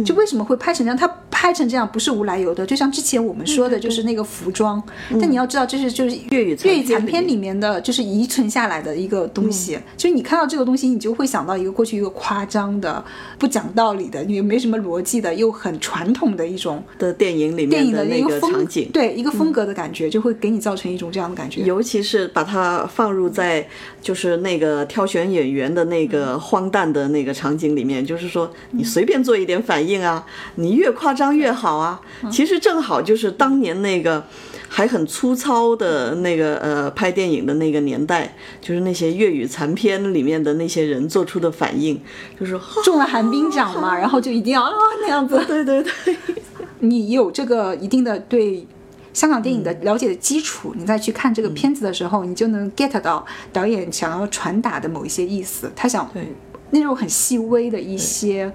[0.05, 0.97] 就为什么会拍成这样？
[0.97, 2.65] 它拍成这样不是无来由的。
[2.65, 4.83] 就像之前我们说的，就是那个服装。
[5.21, 9.79] 但你要知道，这是就是粤语粤语残残片里面的就是遗存下来的一个东西。
[9.97, 13.03] 就是你看到这个东西，你就会想到一个过去一个夸张的、
[13.39, 21.63] 不讲道理的、也没什么逻辑的，又很传统的一种的电影里电影面的那一个风场景，对一个风格的感觉，就会给你造成一种这样的感觉。
[21.63, 23.67] 尤其是把它放入在
[24.03, 32.01] 就是那个挑选演员的那个荒诞的那个场景里面，就是说你随便做一点反应啊，你越夸张越好啊。
[32.31, 34.25] 其实正好就是当年那个
[34.69, 42.01] 还很粗糙的那个呃拍电影的那个年代，就是那些粤语残片里面的那些人做出的反应，
[42.39, 45.43] 就是中了寒冰奖嘛，然后就一定要啊那样子。
[45.47, 46.17] 对对对，
[46.81, 48.67] 你有这个一定的对
[49.13, 55.73] 香港电影的了解的基础，你再去看这个片子的时候，你就能 get 到导演想要传达的某一些意思。
[55.75, 56.33] 他想对
[56.71, 58.53] 那种很细微的一些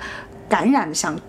[0.48, 1.20] 感染的想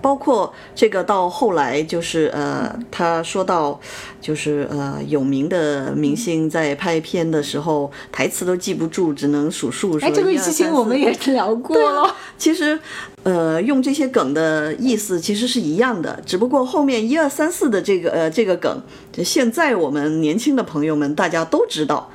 [0.00, 3.78] 包括这个到后来就是呃，他说到
[4.20, 9.96] 就是呃，有名的明星在拍片的时候，台词都记不住，只能数数。
[10.00, 12.16] 哎，这个事情我们也聊过了。
[12.36, 12.76] 其实，
[13.22, 18.82] 呃，用这些梗的意思其实是一样的，只不过后面一二三四的这个呃这个梗，
[19.12, 22.10] 就现在我们年轻的朋友们大家都知道。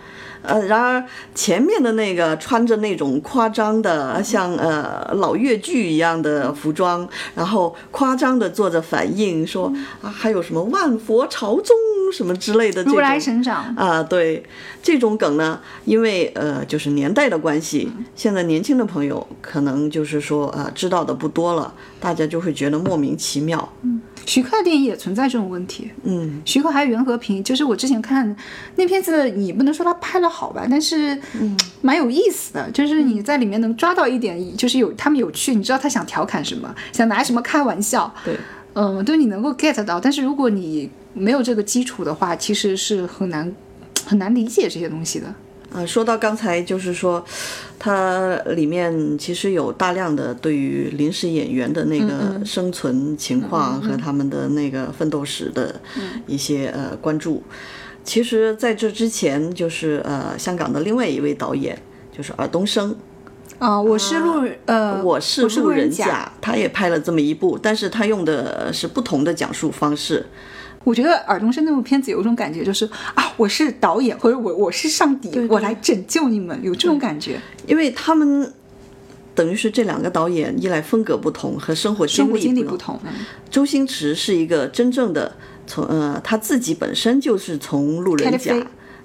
[0.47, 1.03] 呃，然而
[1.36, 11.75] 前面的那个穿着那种夸张的像呃老越剧一样的服装，然后夸张的做着反应，说啊还有什么万佛朝宗
[12.13, 14.41] 什么之类的这种如来神掌，啊，对
[14.81, 23.73] 这种梗呢，因为呃，就是年代的关系，现在年轻的朋友可能就是说啊、知道的不多了，大家就会觉得莫名其妙。
[24.28, 25.90] 徐克的电影也存在这种问题。
[26.04, 28.36] 嗯，徐克还有袁和平，就是我之前看
[28.76, 31.18] 那片子，你不能说他拍的好吧，但是
[31.82, 38.36] 蛮有意思的，就是你在里面能抓到一点，就是有他们有趣，你知道他想调侃什么，想拿什么开玩笑，对，
[38.74, 43.56] 嗯，对你能够 get 到，但是如果你没有这个基础的话，其实是很难
[44.06, 45.34] 很难理解这些东西的。
[45.78, 47.24] 啊，说到刚才就是说，
[47.78, 55.80] 它里面其实有大量的对于临时演员的那个生存情况和他们的那个奋斗史的
[56.26, 57.44] 一些呃关注。
[58.04, 61.78] 其实，在这之前，就是呃，香港的另外一位导演，
[62.12, 62.96] 就是尔冬升。
[63.60, 70.26] 啊，我是路呃，我是路路人甲，他也拍了这么一部，但是他用的是不同的讲述方式。
[70.88, 77.38] 我觉得尔冬升那部片子有一种感觉，就是啊，我是导演，或者我我是上帝，我来拯救你们，有这种感觉。
[77.67, 78.50] 因为他们
[79.36, 82.97] 等于是这两个导演，一来风格不同，和生活经历不同。
[83.50, 88.56] 周星驰是一个真正的从呃，他自己本身就是从路人甲。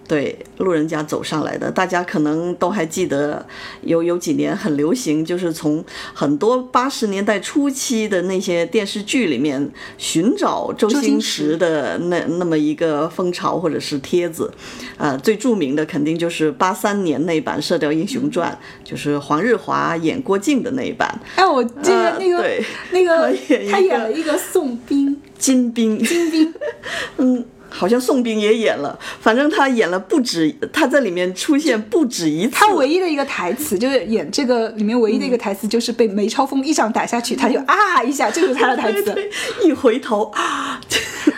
[0.09, 3.45] 对路人甲走上来的，大家可能都还记得，
[3.83, 14.53] 有有几年很流行，就是从很多八十年代初期的那些电视剧里面寻找周星驰的那那么一个风潮或者是帖子，
[14.99, 18.57] 呃，最著名的肯定就是八三年那版《射雕英雄传》，
[18.89, 21.19] 就是黄日华演郭靖的那一版。
[21.37, 22.45] 哎，我记得那个
[22.91, 23.35] 那 个
[23.71, 26.55] 他演了一个宋兵、金兵、金兵，
[27.17, 27.45] 嗯。
[27.73, 32.53] 好像宋兵也演了，反正他演了不止，他在里面出现不止一次。
[32.53, 39.17] 他唯一的一个台词就是演这个里面唯一的一个台词，就是被梅超风一掌打下去，他就 啊一下，这就是他的台词。
[39.65, 40.79] 一回头啊，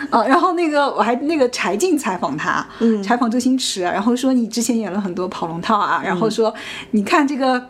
[0.09, 6.53] 啊， 然后那个我还那个柴静采访他，嗯，采访周星驰，然后说你之前演了很多跑龙套啊，然后说
[6.91, 7.69] 你看这个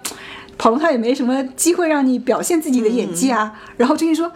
[0.57, 4.31] 跑龙套也没什么机会让你表现自己的演技啊，然后周星说。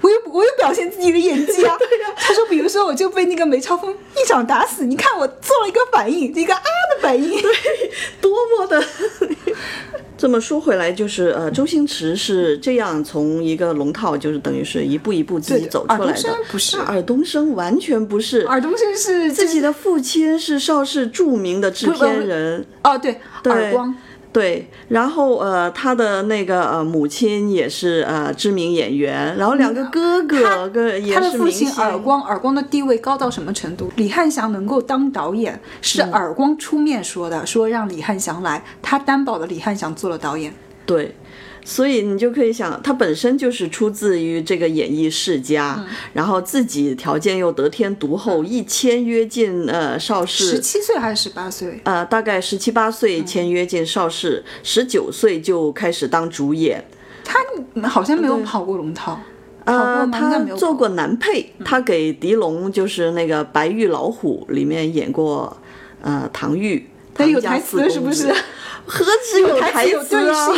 [0.00, 1.76] 我有我有表现自己的演技啊！
[2.16, 7.50] 他说，比如说，我就被那个梅超风一掌打死，你看我做了一个反应，一个啊的反应，对，
[8.20, 8.82] 多么的。
[10.16, 16.36] 这么说回来，就是呃，周星驰是这样从一个龙套，就是等于是一步一步自己走出来的。
[16.50, 18.46] 不是，尔冬升完全不是。
[18.46, 22.66] 尔冬升是自己的父亲是邵氏著名的制片人。
[22.84, 23.96] 哦，对，耳光。
[24.32, 33.90] 对，然后呃，他的那个呃母亲也是呃知名演员，然后两个哥哥哥也是他的父亲耳光，耳光的地位高到什么程度？
[33.96, 40.54] 李汉祥能够当导演，是耳光出面说的，说让李汉祥来，他担保的李汉祥做了导演。
[40.86, 41.14] 对。
[41.64, 51.80] 所以你就可以想，他本身就是出自于这个演艺世家，然后自己条件又得天独厚，一签约进呃邵氏，十七岁还是十八岁？
[51.84, 56.84] 呃，大概十七八岁签约进邵氏，十九岁就开始当主演。
[57.24, 57.38] 他
[57.88, 59.20] 好像没有跑过龙套，
[59.64, 65.56] 呃，他做过男配，他给狄龙就是那个《白玉老虎》里面演过
[66.00, 68.34] 呃唐玉，他有台词是不是？
[68.90, 70.48] 何止有台词啊！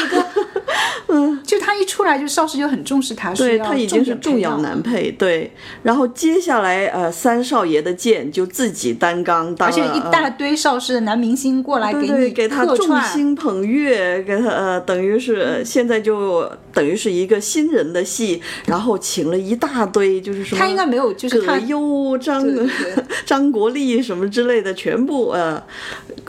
[1.08, 5.10] 嗯，就他一出来，就邵氏就很重视他，对他已经是重要男配。
[5.12, 22.42] 对，然后接下来呃，三少爷的剑就自己担纲，而且一大堆邵氏的男明星过来给你给他众星捧月，给他呃，等于是现在就等于是一个新人的戏，然后请了一大堆，就是什么他应该没有，就是葛优、张
[23.26, 25.62] 张国立什么之类的，全部呃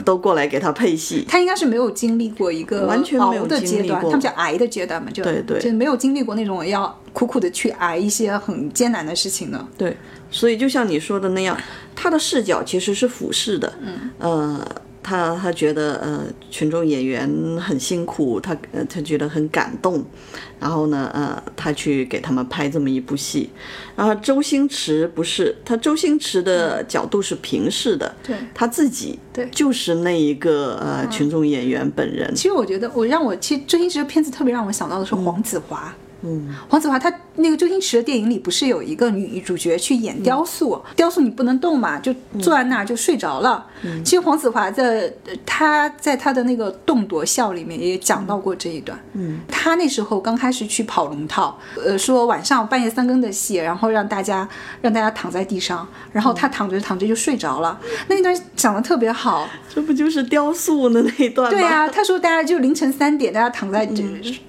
[0.04, 1.26] 都过来给他配戏。
[1.30, 1.93] 他应该是没有。
[1.94, 9.66] 经历过一个完全没有的阶段，他们叫挨的阶段嘛，就对对，就没有经历过那种要苦苦的去挨一些很艰难的事情呢。
[9.78, 9.96] 对，
[10.30, 11.58] 所以就像你说的那样，
[11.96, 14.68] 他的视角其实是俯视的，嗯，呃。
[15.04, 20.04] 他他觉得呃群众演员很辛苦，他呃他觉得很感动，
[20.60, 23.50] 然后呢呃他去给他们拍这么一部戏，
[23.96, 32.34] 然后周星驰不是他周星驰的角度是平视的，对他自己对就是那一个呃群众演员本人。
[32.34, 35.94] 其实我觉得我让我其实周星驰的片子特别让我想到的是黄子华。
[35.98, 36.03] 嗯，
[36.70, 43.66] 黄子华他那个周星驰的电影里不是有一个女主角去演雕塑，雕塑你不能动嘛，就坐在那儿就睡着了。
[44.06, 45.12] 其实黄子华在
[45.46, 48.98] 他在他的那个《动夺笑》里面也讲到过这一段。
[49.14, 54.48] 嗯，他那时候刚开始去跑龙套，呃，说晚上半夜三更的戏，然后让大家
[54.82, 57.78] 让大家躺在地上，然后他躺着躺着就睡着了。
[58.08, 61.60] 那一段讲的特别好，这不就是雕塑的那一段吗？
[61.60, 63.86] 对啊，他说大家就凌晨三点，大家躺在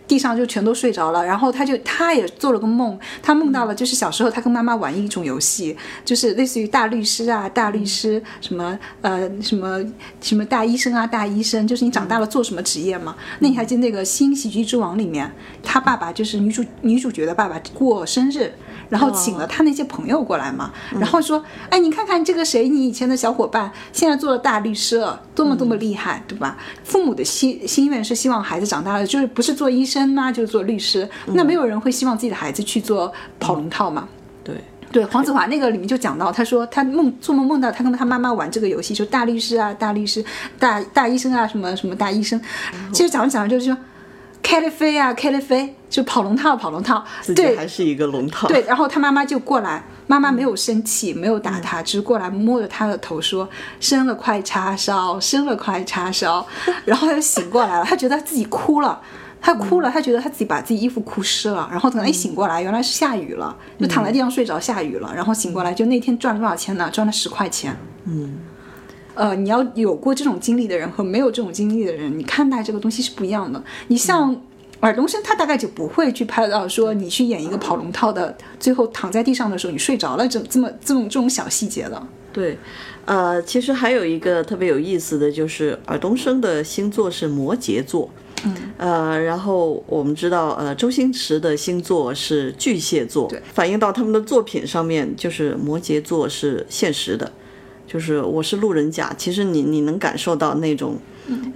[0.06, 1.63] 地上就全都睡着了，然后他。
[1.64, 9.82] 就他也做了个梦，他梦到了，就是小时候他跟妈妈玩一种游戏，就是类似于大律师啊、大律师什么呃什么
[10.20, 13.16] 什么大医生啊、大医生，就是你长大了做什么职业嘛？
[13.38, 18.52] 那你还记得那个《新喜剧之王》里面，他爸爸就是女主女主角的爸爸过生日。
[18.94, 20.70] 然后请了他那些朋友过来嘛，
[21.00, 26.56] 然后说，哎，你看看这个谁，你以前的小伙伴，现在做了大律师了，多么多么厉害，对吧？
[26.84, 31.08] 父母的心心愿是希望孩子长大了，就是不是做医生嘛，就是做律师。
[31.26, 34.06] 那没有人会希望自己的孩子去做跑龙套嘛？
[34.44, 34.54] 对。
[34.92, 40.24] 对，黄子华那个里面就讲到，他说他梦做梦梦到他跟他妈妈玩这个游戏，就大律师啊、大律师、
[40.56, 42.40] 大大医生啊，什么什么大医生。
[42.92, 43.76] 其实讲着讲着就是说，
[44.44, 47.02] 开了飞啊，开了飞，就跑龙套，跑龙套。
[47.34, 48.46] 对还是一个龙套。
[48.46, 53.48] 对，然后他妈妈就过来，妈妈没有生气，没有打他，只是过来摸着他的头说
[53.80, 56.46] ：“生了块叉烧，生了块叉烧。
[56.84, 59.00] ”然后他就醒过来了，他觉得他自己哭了。
[59.40, 66.88] 他哭了，他觉得他自己把自己衣服哭湿了，然后等他一醒过来，原来是下雨了，就躺在地上睡着，下雨了，然后醒过来，就那天赚了多少钱呢？
[66.90, 67.76] 赚了十块钱。
[68.06, 68.38] 嗯，
[69.14, 73.62] 呃，你要有过这种经历的人和没有这种经历的人，你看待这个东西是不一样的。
[73.88, 74.34] 你像
[74.80, 82.06] 尔冬升，他大概就不会去拍到说你去演一个跑龙套的，最后躺在地上的时候你睡着了，这这么这种这种小细节了。
[82.32, 82.58] 对，
[83.04, 88.10] 呃，其实还有一个特别有意思的就是尔冬升的星座是摩羯座。
[88.44, 97.32] 嗯，呃，然后我们知道，呃，周星驰的星座是巨蟹座，对，反映到他们的作品上面，就是摩羯座是现实的，
[97.94, 100.96] 就是我是路人甲，其实你你能感受到那种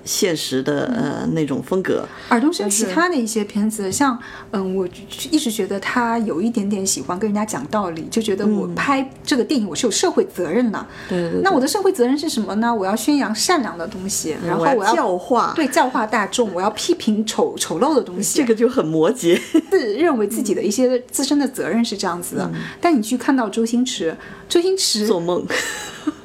[0.04, 2.06] 现实的、呃那种风格。
[2.28, 4.16] 尔冬升其他的一些片子，像
[4.52, 4.86] 嗯，我
[5.32, 10.86] 一直觉得他有一点点喜欢跟人家讲道理，就觉得我拍这个电影我是有社会责任的。
[11.08, 12.72] 对对对那我的社会责任是什么呢？
[12.72, 18.38] 我要宣扬善良的东西，然后我要教化，对教化大众，我要批评丑丑陋的东西。
[18.38, 19.36] 这个就很摩羯。
[19.72, 22.48] 自认为自己的一些自身的责任是这样子的，
[22.80, 24.16] 但你去看到周星驰，
[24.48, 25.44] 周星驰做梦，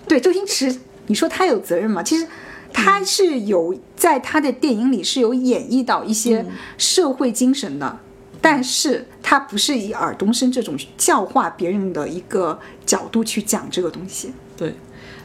[0.08, 0.76] 对周星驰，
[1.08, 2.04] 你说他有责任吗？
[2.04, 2.28] 其实
[2.72, 6.46] 他是有在他的电影里是有演绎到一些
[6.78, 8.00] 社会精神的，
[8.42, 14.34] 但是他不是以尔冬升这种教化别人的一个角度去讲这个东西。
[14.58, 14.74] 对，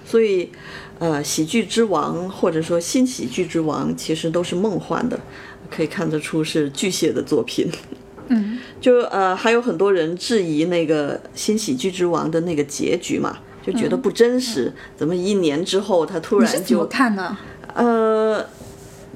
[0.05, 0.51] 所以
[0.99, 5.19] 呃，喜剧之王或者说新喜剧之王其实都是梦幻的，
[5.71, 7.71] 可以看得出是巨蟹的作品。
[8.29, 13.39] 嗯，就呃，还有很多人质疑那个新喜剧之王的那个结局嘛，
[13.71, 17.37] 就觉得不真实，怎么一年之后他突然就看呢？
[17.75, 18.43] 呃，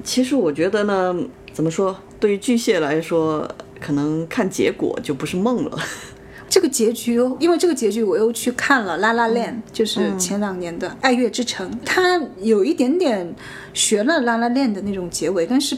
[0.03, 1.15] 其实我觉得呢，
[1.51, 3.49] 怎么说，对于巨蟹来说，
[3.81, 5.79] 可能看结果就不是梦了。
[6.47, 13.33] 这个结局，因为这个结局我又去看了《拉拉链》，就是前两年的《爱乐之城》，它有一点点
[13.73, 15.75] 学了《拉拉链》的那种结尾，但是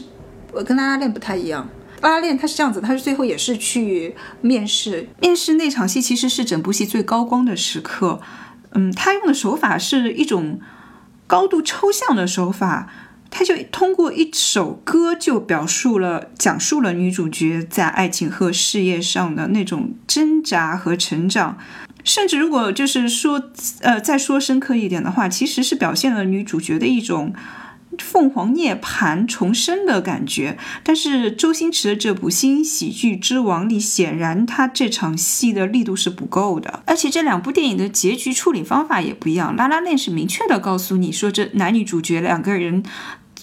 [0.52, 1.66] 我跟《拉拉链》不太一样。
[2.02, 8.20] 《拉拉链》它是这样子，它是最后也是去面试，面试那场戏其实是整部戏最高光的时刻。
[8.76, 10.60] 嗯，他用的手法是一种
[11.26, 12.88] 高度抽象的手法。
[13.28, 21.58] 他就通过一首歌就表述了、讲述了女主角在爱情和事业上的那种挣扎和成长，
[22.04, 23.50] 甚至如果就是说，
[23.80, 27.34] 呃，再说深刻一点的话，其实是表现了女主角的一种
[27.98, 30.56] 凤凰涅槃重生的感觉。
[30.82, 39.52] 但是周星驰的这部《新喜剧之王》里，显然他这场戏的力度是不够的，而且这两部电影的结局处理方法也不一样。
[39.56, 42.82] 《拉拉链》是明确的告诉你说，这男女主角两个人。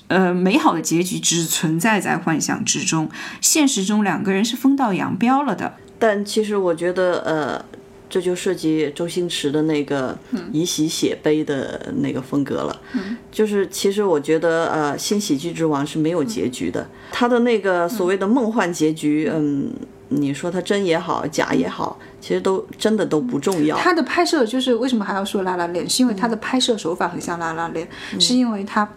[0.09, 3.09] 呃，美好的结局只存在在幻想之中，
[3.41, 5.75] 现实中两个人是分道扬镳了的。
[5.97, 7.65] 但其实我觉得，呃，
[8.13, 10.15] 这就涉及周星驰的那个
[10.51, 12.81] 以喜写悲的那个风格了。
[12.93, 19.73] 嗯，就是其实我觉得，呃，新喜剧之王是没有结局的，他的那个所谓的梦幻结局，嗯，
[20.09, 23.75] 你说他真也好，假也好，其实都真的都不重要。
[23.77, 27.87] 他的拍摄就是为什么还要说拉拉链，是因为他的拍摄手法很像拉拉链，
[28.19, 28.87] 是因为他。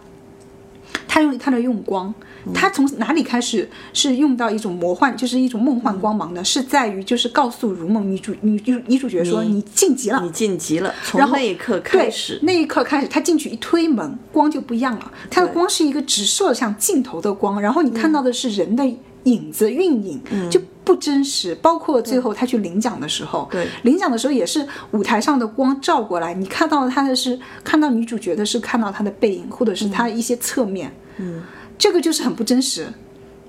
[1.05, 2.13] 他用他的用光，
[2.53, 6.43] 他从哪里开始是用到一种魔幻，就是一种梦幻光芒的？
[6.43, 10.93] 是在于就是告诉如梦女主女女女主角说你晋级了，你晋级了。
[11.03, 15.11] 从然后那一刻开始，那一刻开始，他进去一推门，光就不一样了。
[15.29, 18.83] 它的光是一个直射向镜头的光，然后你看到的是人的
[19.23, 21.53] 影子运影，就不真实。
[21.55, 31.43] 包括最后他去领奖的时候，对领奖的时候也是舞台上的光照过来，你看到他的是看到女主角的是看到她的背影，或者是她一些侧面，嗯，
[31.77, 32.87] 这个就是很不真实。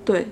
[0.05, 0.27] 对，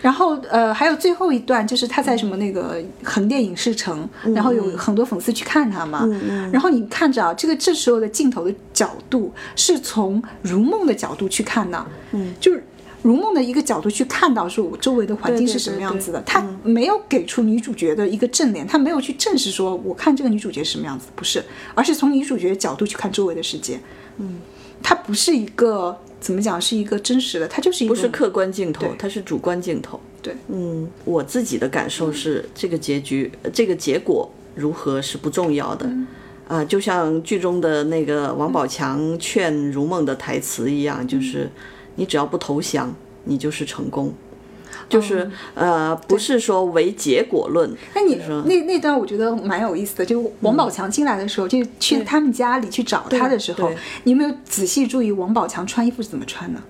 [0.00, 6.08] 然后呃，还有最后一段就是他在什么那个横店影视城，然后有很多粉丝去看他嘛，
[6.50, 12.64] 然后你看着啊，这个这时候的镜头的角度是从如梦的角度去看的，嗯，就是
[13.02, 23.78] 如梦的一个角度去看到说我周围的环境是什么样子的，他没有给出女主角的一个正脸，他没有去证实说我看这个女主角是什么样子，不是，而是从女主角的角度去看周围的世界，
[24.16, 24.38] 嗯，
[24.82, 29.98] 它不是一个怎么讲，是一个真实的，它就是一个不是客观镜头，它是主观镜头。
[30.20, 35.90] 对，嗯，我自己的感受是，这个结局，呃这个结果如何是不重要的。
[36.46, 41.48] 啊、就像剧中的那个王宝强劝如梦的台词一样，就是
[41.94, 42.92] 你只要不投降，
[43.24, 44.12] 你就是成功。
[44.90, 47.74] 就是呃，不是说唯结果论。
[47.94, 53.70] 那你说那那段我觉得蛮有意思的，就王宝强进来的时候，就去他们家里去找他的时候，
[54.04, 56.60] 你有没有仔细注意王宝强穿衣服是怎么穿的？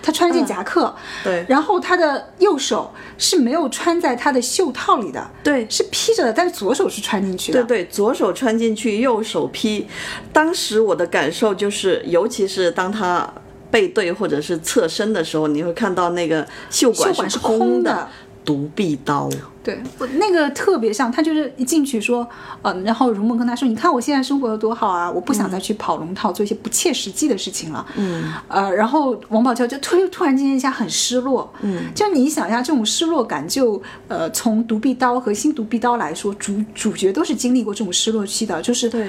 [0.00, 7.62] 他穿一件夹克，对然后他的右手是没有穿在他的袖套里的，对是披着的，但是左手是穿进去的。
[7.64, 9.86] 对对，左手穿进去，右手披。
[10.32, 13.30] 当时我的感受就是，尤其是当他
[13.70, 18.08] 背对或者是侧身的时候，你会看到那个袖管袖管是空空的
[18.44, 19.28] 独臂刀。
[19.62, 22.26] 对，我那个特别像，他就是一进去说，
[22.62, 27.84] 嗯、然后如梦跟他说，你看我现在生活有多好啊，我不想再去跑龙套，做一些不切实际的事情了。
[27.96, 31.52] 嗯，呃，然后王宝强就突突然之间一下很失落。
[31.60, 39.08] 嗯，就你想一下，这种失落感就，呃，从独臂刀和新独臂刀来说，主主角都是经历过这种失落期的，就是对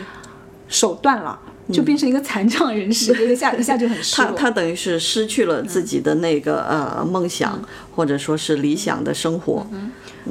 [0.68, 1.40] 手断了。
[1.72, 4.32] 就变成一个残障人士，一下一下就很失落。
[4.32, 7.62] 他他等于是失去了自己的那个、呃梦想，
[7.96, 9.66] 或者说是理想的生活。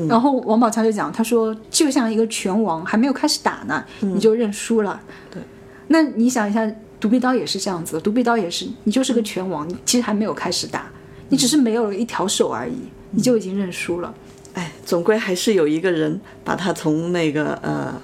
[0.08, 5.00] 然后王宝强就讲，他说就像一个拳王还没有开始打呢，你就认输了。
[5.30, 5.42] 对，
[5.88, 6.70] 那你想一下，
[7.00, 10.90] 独臂刀也是这样子，独臂刀也是，你就是个拳王，你其实还没有开始打，
[11.30, 12.74] 你只是没有了一条手而已，
[13.10, 14.14] 你就已经认输了。
[14.54, 17.94] 哎，总归还是有一个人把他从那个呃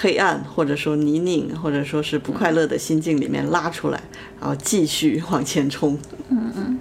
[0.00, 4.00] 黑暗，或者说泥泞，或者说是不快乐的心境里面拉出来，
[4.40, 5.98] 然后继续往前冲。
[6.30, 6.78] 嗯嗯。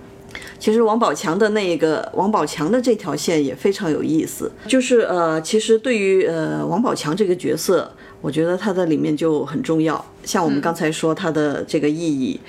[0.58, 7.90] 其实王宝强的那个王宝强的这条线也非常有意思，就是呃，其实对于呃王宝强这个角色，
[8.22, 10.04] 我觉得他在里面就很重要。
[10.24, 12.40] 像我们刚才说他的这个意义，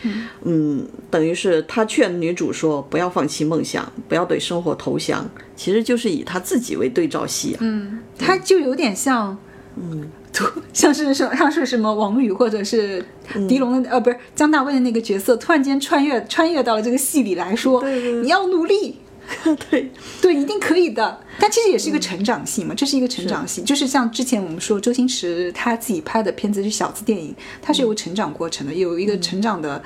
[0.43, 5.25] 嗯，等于是他劝女主说不要放弃梦想，不要对生活投降，
[5.57, 7.59] 其实就是以他自己为对照戏啊。
[7.61, 9.39] 嗯，他就有点像，
[9.77, 10.11] 嗯，
[10.73, 13.05] 像是说像是什么王宇或者是
[13.49, 18.13] 狄龙的、呃，不是姜大卫的那个角色，突然间穿越穿越到了这个戏里来说，对对。
[18.13, 18.97] 对你要努力，
[19.71, 19.91] 对，
[20.21, 21.21] 对，一定可以的。
[21.39, 29.83] 但其实也是一个成长戏嘛，这是一个成长戏，就是像之前我们说周星驰他自己拍的片子是小资电影，他是有个成长过程的，有一个成长的。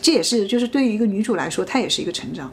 [0.00, 2.52] 这也是，就是对于一个女主来说，她也是一个成长。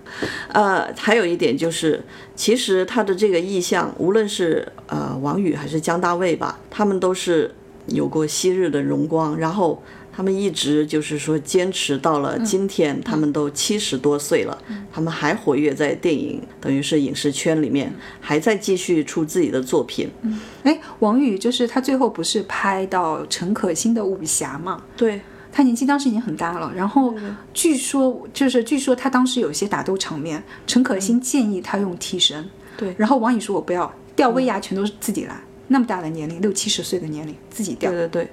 [0.52, 2.04] 呃，还有一点就是，
[2.36, 7.54] 其实她的这个意向，无论是呃王宇还是姜大卫吧，他们都是
[7.88, 14.58] 有过昔日的荣光，然后他们一直就是说坚持到了今天，他们都七十多岁了，
[14.92, 20.10] 他们还活跃在电影，等于是影视圈里面，还在继续出自己的作品。
[20.64, 24.84] 哎，王宇就是他最后不是拍到陈可辛的武侠嘛？
[24.98, 25.22] 对，
[25.52, 27.14] 他年纪当时已经很大了，然后
[27.54, 32.47] 据说就是据说他当时有一些打斗场面，陈可辛建议他用替身，
[32.78, 32.93] 对。
[32.97, 37.89] 然后王宇说我不要，吊威亚全都是自己来，那么大的年龄，六七十岁的年龄自己吊。
[37.91, 38.32] 对，对对，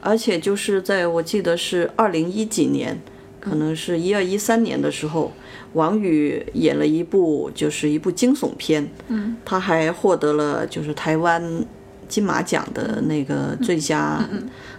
[0.00, 3.00] 而且就是在我记得是二零一几年，
[3.40, 5.32] 可能是一二一三年的时候，
[5.74, 11.64] 王宇演了一部就是一部惊悚片，嗯，他还获得了就是台湾
[12.08, 14.26] 金马奖的那个最佳、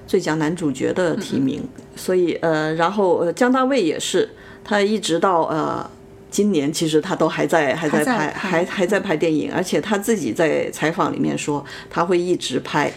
[0.09, 1.61] 最佳男主角的提名，
[1.95, 4.27] 所以呃，然后呃姜大卫也是，
[4.63, 5.87] 他一直到呃。
[6.31, 12.93] 今年其实他都还在还在拍，还还在拍电影，而且他自己在采访里面说他会一直拍，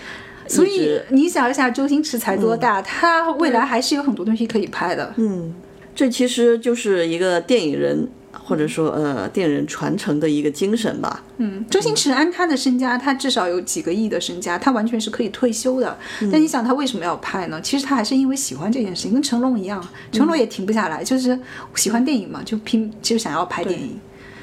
[0.46, 5.14] 所以你想一下，周星驰才多大，他未来还是有很多东西可以拍的。
[5.16, 5.54] 嗯，
[5.94, 11.22] 这其实就是一个电影人或者说呃电影人传承的一个精神吧。
[11.38, 15.96] 嗯，周星驰按他的身家，他至少有几个亿的身家，他完全是可以退休的。
[16.30, 17.60] 但你想，他为什么要拍呢？
[17.60, 21.38] 其实他还是因为喜欢这件事情，跟成龙一样，成龙也停不下来，就是
[21.74, 23.98] 喜欢电影嘛，就拼就想要拍电影。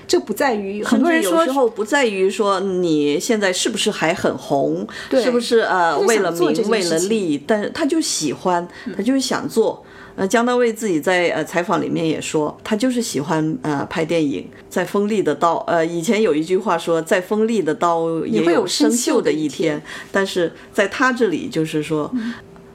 [0.08, 8.68] 这不在于很多人说有时候不在于说你现在是不是还很红，对是不是呃为了名为了利，但是他就喜欢，
[8.98, 9.86] 他就是想做。
[10.20, 22.14] 呃，姜大卫自己在呃采访里面也说，他就是喜欢呃拍电影，在锋利的刀，呃，以前有一句话说，在锋利的刀也会有生生锈的一天，但是在他这里就是说，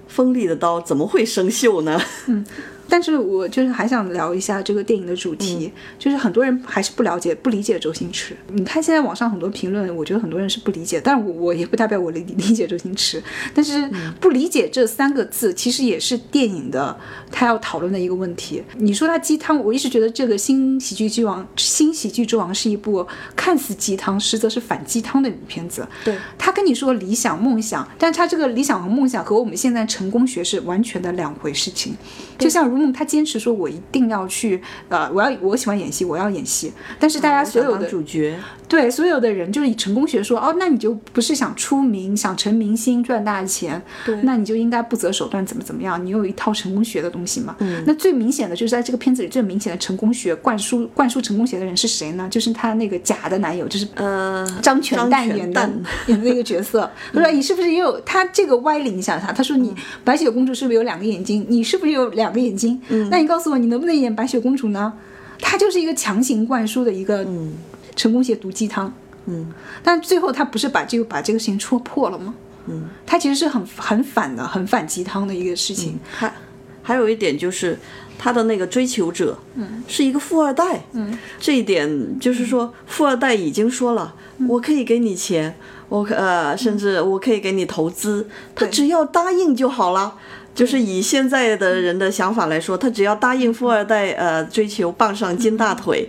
[0.08, 2.00] 锋利的刀怎么会生锈呢？
[2.88, 8.36] 但是我就是还想聊一下这个电影的主题，就是很多人还是不了解、不理解周星驰。
[8.52, 13.22] 你看现在网上很多评论，我觉得很多人是不理解，但我我也不代表我理理解周星驰。
[13.54, 16.96] 但是不理解这三个字，其实也是电影的
[17.30, 18.62] 他要讨论的一个问题。
[18.76, 25.86] 你说他鸡汤，我一直觉得这个《新喜剧之王》《新喜剧之王》是一部看似鸡汤，实则是反鸡汤的片子。
[26.04, 31.94] 对，他跟你说理想梦想，但他这个理想和梦想和我们现在成功学是完全的两回事情。
[32.36, 38.36] 就像如梦，他坚持说我一定要去，呃，我要我喜欢演戏，我要演戏，但是大家所有的主角，
[38.68, 46.04] 对所有的人，就是以成功学说，哦，那你就不是想出名、想成明星、赚大钱，对那你就应该不择手段，怎么怎么样？
[46.04, 47.56] 你有一套成功学的东西嘛。
[47.60, 52.28] 嗯，那最明显的就是在这个片子里最明显的成功学灌输灌输成功学的人是谁呢？
[52.30, 55.70] 就是她那个假的男友，就是呃，张全蛋演的
[56.06, 58.90] 演的那个角色， 他说你是不是也有他这个歪理？
[58.92, 61.44] 你想想，他说你白雪公主是不是有两个眼睛？
[61.48, 62.63] 你是不是有两个眼睛？
[63.10, 64.92] 那你告诉我，你能不能演白雪公主呢？
[65.40, 67.26] 她就是一个强行灌输的一个
[67.96, 68.92] 成功学毒鸡汤。
[69.26, 69.46] 嗯，
[69.82, 72.34] 但最后他不是把这个把这个事情戳破了吗？
[72.66, 75.98] 嗯，他其实是很很反的，很反鸡汤的一个事情。
[76.10, 76.32] 还
[76.82, 77.78] 还有一点就是，
[78.18, 84.14] 他的那个追求者，嗯，是一个富二代，嗯，这一点就是说，富二代已经说了，
[84.48, 85.56] 我可以给你钱，
[85.88, 90.16] 我可呃，甚至我可以给你投资，他只要答应就好了。
[90.54, 96.08] 就是以现在的人的想法来说，他只要答应富二代，呃，追求傍上金大腿，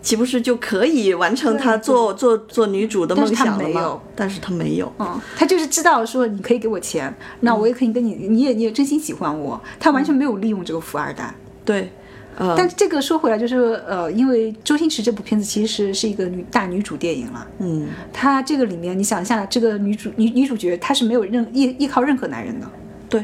[0.00, 4.02] 岂不是就可以完成他做做做女主的梦但是他想了吗没有？
[4.16, 4.90] 但是他没有。
[4.98, 11.34] 嗯，他就是知道说你可以给我钱，那我也可以跟你，你也你也真心喜欢我，他完全没有利用这个富二代。
[11.62, 11.92] 对，
[12.38, 17.46] 呃，但这个说回来，就是呃，因为周星驰这部片子其实是一个女大女主电影了。
[17.58, 22.66] 嗯，她这个里面，你想一下，这个女主女女主角她是没有任依依靠任何男人的。
[23.10, 23.22] 对。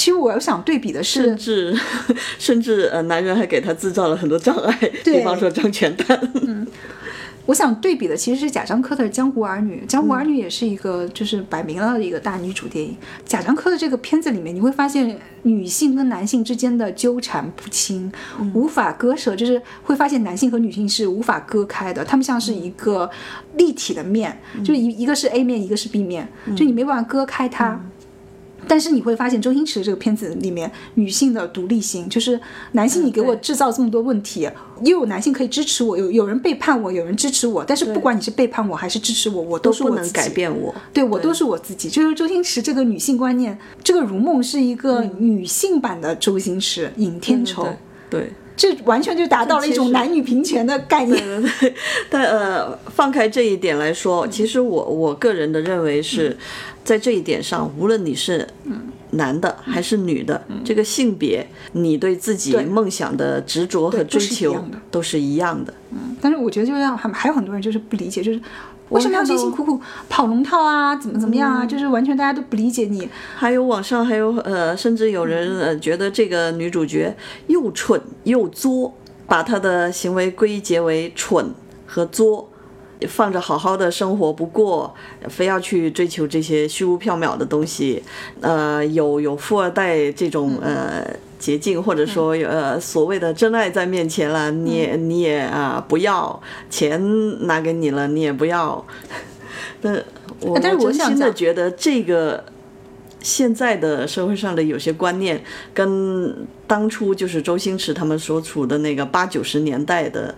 [0.00, 1.80] 其实我要想对比的是甚，至
[2.38, 4.74] 甚至呃，男人还给他制造了很多障碍，
[5.04, 6.18] 比方说张全蛋。
[7.46, 9.80] 我想对比的其实是贾樟柯的《江湖儿女》。
[9.86, 12.96] 《江湖儿女》也是一个就是摆明了的一个大女主电影。
[13.26, 18.10] 贾樟柯的这个片子里面，你会发现女性跟男性之间的纠缠不清，
[18.54, 23.10] 无法割舍，就是会发现男性和女性是无法割开的，他们像是一个
[23.56, 26.26] 立体的面，就一一个是 A 面，一个是 B 面，
[26.56, 27.78] 就你没办法割开它。
[28.70, 32.40] 但是你会发现，周星驰这个片子里面女性的独立性，就是
[32.70, 34.48] 男性你给我制造这么多问题，
[34.84, 40.12] 又有男性可以支持我，有有人背叛我，有人支持我，但是不管你是背叛我还是支持我，我都是我自己。
[40.12, 40.72] 不能改，变我。
[40.92, 41.90] 对我都是我自己。
[41.90, 47.66] 就是周星驰这个女性观念，这个《如梦》是一个女性版的周星驰，尹天仇，
[48.08, 51.18] 对，这完全就达到了一种男女平权的概念。
[51.26, 51.74] 对对对，
[52.10, 56.36] 但呃，放开这一点来说，其实我我个人的认为是，
[56.84, 58.46] 在这一点上，无论你是
[59.12, 65.72] 男的还是女的，这个性别，你对自己梦想的执着和追求都是一样的。
[66.20, 68.38] 但是我觉得就像还还有很多人就是不理解，就是
[68.90, 73.08] 为什么要辛辛苦苦跑龙套啊，怎么怎么样啊，就是完全大家都不理解你。
[73.36, 77.16] 还有网上还有呃，甚至有人呃觉得这个女主角
[77.46, 78.94] 又蠢又作，
[79.26, 81.54] 把她的行为归结为蠢
[81.86, 82.48] 和作。
[83.08, 84.94] 放着好好的生活不过，
[85.26, 88.02] 非要去追求这些虚无缥缈的东西，
[88.42, 91.02] 呃，有有富二代这种呃
[91.40, 98.84] 捷径，或者说呃所谓的真爱在面前了，你也你也啊、不要钱拿给你了，你也不要。
[99.80, 100.04] 但
[100.40, 102.44] 我但是我真心的觉得这个
[103.20, 110.34] 现在的社会上的有些观念，跟当初就是周星驰他们所处的那个八九十年代的，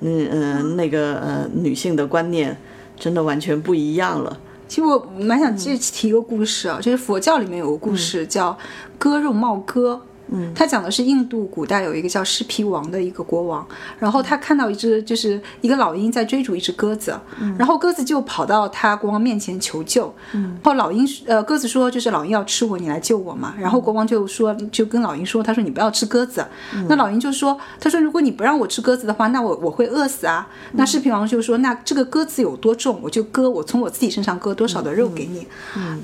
[0.00, 2.56] 嗯呃那个呃女性的观念，
[2.96, 4.40] 真的完全不一样了。
[4.68, 8.56] 其实我蛮想这提一个故事啊，就是佛教里面有个故事叫
[8.98, 10.00] 割肉帽哥。
[10.28, 13.66] 嗯，他讲的是印度古代有一个叫狮皮王的一个国王，
[13.98, 17.18] 然后他看到一只就是一个老鹰在追逐一只鸽子，
[17.58, 26.44] 然后鸽子就跑到他国王面前求救，嗯，然后老鹰呃鸽子说就是老鹰要吃我，你来救我嘛，然后国王就说就跟老鹰说，他说你不要吃鸽子，
[26.88, 35.46] 那老鹰就说他说如果你不让我吃鸽子的话，那我我会饿死啊，那狮皮王就说那这个鸽子有多重，我就割我从我自己身上割多少的肉给你，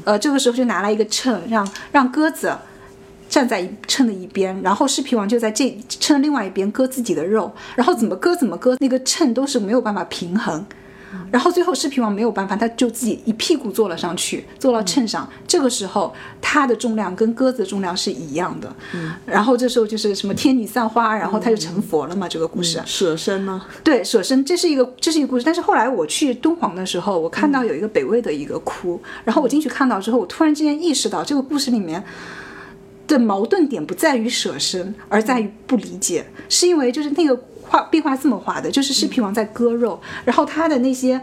[0.05, 2.53] 呃这个时候就拿来一个秤，让让鸽子。
[3.31, 10.67] 站在一秤的一边，然后狮皮王就在这秤的另外一边割自己的肉，然后怎么割怎么割，那个秤都是没有办法平衡。
[11.33, 15.29] 然后最后狮皮王没有办法，他就自己一屁股坐了上去，坐到秤上。
[15.45, 18.73] 这个时候他的重量跟鸽子的重量是一样的。
[19.27, 22.29] 然后这时候就是什么天女散花，然后他就成佛了嘛。
[22.29, 22.81] 这个故事。
[22.87, 23.61] 舍身呢？
[23.83, 25.45] 对，舍身，这是一个这是一个故事。
[25.45, 32.05] 但是后来我去敦煌的时候，我看到有一个北魏的一个窟，然后我进去看到之后，我突然之间意识到这个故事里面。
[33.11, 41.21] 的矛盾点不在于舍身，而在于不理解，是因为就是那个画壁画这么画的，就是狮皮王在割肉，然后他的那些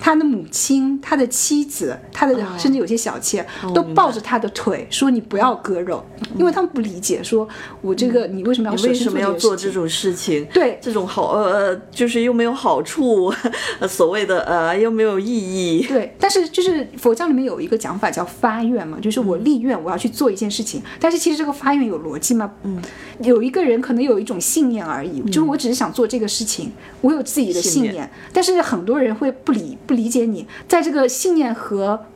[0.00, 6.04] 他的母亲、他的妻子、他的甚至有些小妾都抱着他的腿说：“你不要割肉。”
[6.36, 7.46] 因为他们不理解，说
[7.82, 10.46] 我这个你为什么要你为什么要做这种事情？
[10.52, 10.78] 对。
[10.80, 13.32] 这种好呃，就是又没有好处，
[13.78, 15.84] 呃 所谓的呃又没有意义。
[15.86, 22.50] 对，但是就是佛教里面有一个讲法叫发愿嘛，就是我立愿我要去做一件事情，但是其实这个发愿有逻辑吗？
[22.62, 22.80] 嗯，
[23.20, 26.72] 有一个人可能有一种信念而已，就是我只是想做这个事情，
[27.02, 28.10] 我有自己的信念，信念。
[28.32, 32.06] 但是很多人会不理不理解你，在这个信念和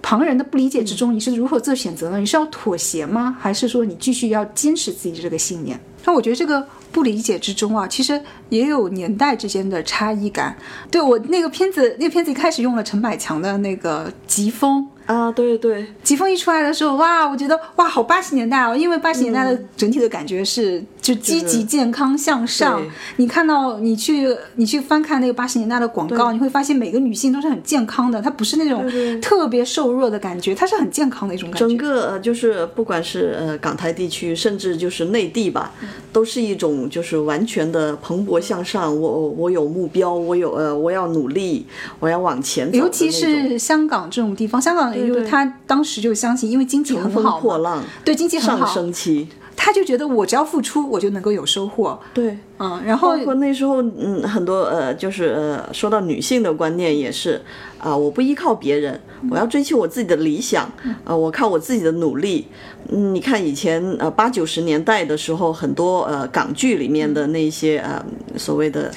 [0.00, 2.16] 旁人的不理解之中，你是如何做选择呢？
[2.16, 3.36] 你是要妥协吗？
[3.38, 5.78] 还是说你继续要坚持自己的这个信念？
[6.06, 8.18] 那我觉得这个不理解之中啊，其实
[8.48, 10.56] 也有年代之间的差异感。
[10.90, 14.88] 对我那个片子，那个片子一开始用了陈百强的那个《疾风》。
[15.12, 22.82] 啊，对对，疾风一出来的时候，哇，我觉得哇，好八十年代哦，因为八十年代的整体的感觉是、就积极、健康、向上。
[23.16, 28.84] 你看到你去你去翻看那个八十年代的广告，你会发现每个女性都是很健康的，她不是那种
[29.20, 31.66] 特别瘦弱的感觉，她是很健康的一种感觉。
[31.66, 35.72] 整个呃就是不管是呃港台地区，甚至就是内地吧，
[36.12, 38.94] 都是一种就是完全的蓬勃向上。
[39.00, 41.66] 我我有目标，我有呃我要努力，
[42.00, 42.76] 我要往前走。
[42.76, 49.28] 尤其是香港这种地方，香港因为对他当时就相信，因为经济很好嘛，破浪，对经济很好上，升期。
[49.60, 51.98] 他就觉得我只要付出，我就能够有收获。
[52.14, 57.42] 对，嗯，然后包括那时候，嗯，很多呃，就是呃，说到女性的观念也是，
[57.78, 58.98] 啊、我不依靠别人，
[59.28, 60.70] 我要追求我自己的理想，
[61.04, 62.46] 呃，我靠我自己的努力。
[62.90, 68.02] 嗯，你看以前呃八九十年代的时候，很多呃港剧里面的那些呃
[68.36, 68.90] 所谓的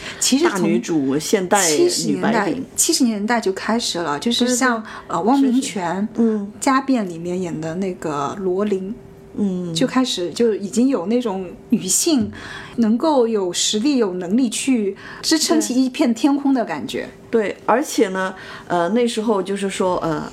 [0.43, 8.93] 大女主、现代七十女年代白领，，七十年代就开始了，就是像呃汪明荃，嗯《家变》里面演的那个罗琳，
[9.37, 12.29] 嗯，就开始就已经有那种女性
[12.75, 17.07] 能够有实力、有能力去支撑起一片天空的感觉。
[17.29, 18.35] 对，而且呢，
[18.67, 20.29] 呃，那时候就是说，呃，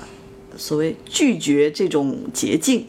[0.57, 2.85] 所谓拒绝这种捷径，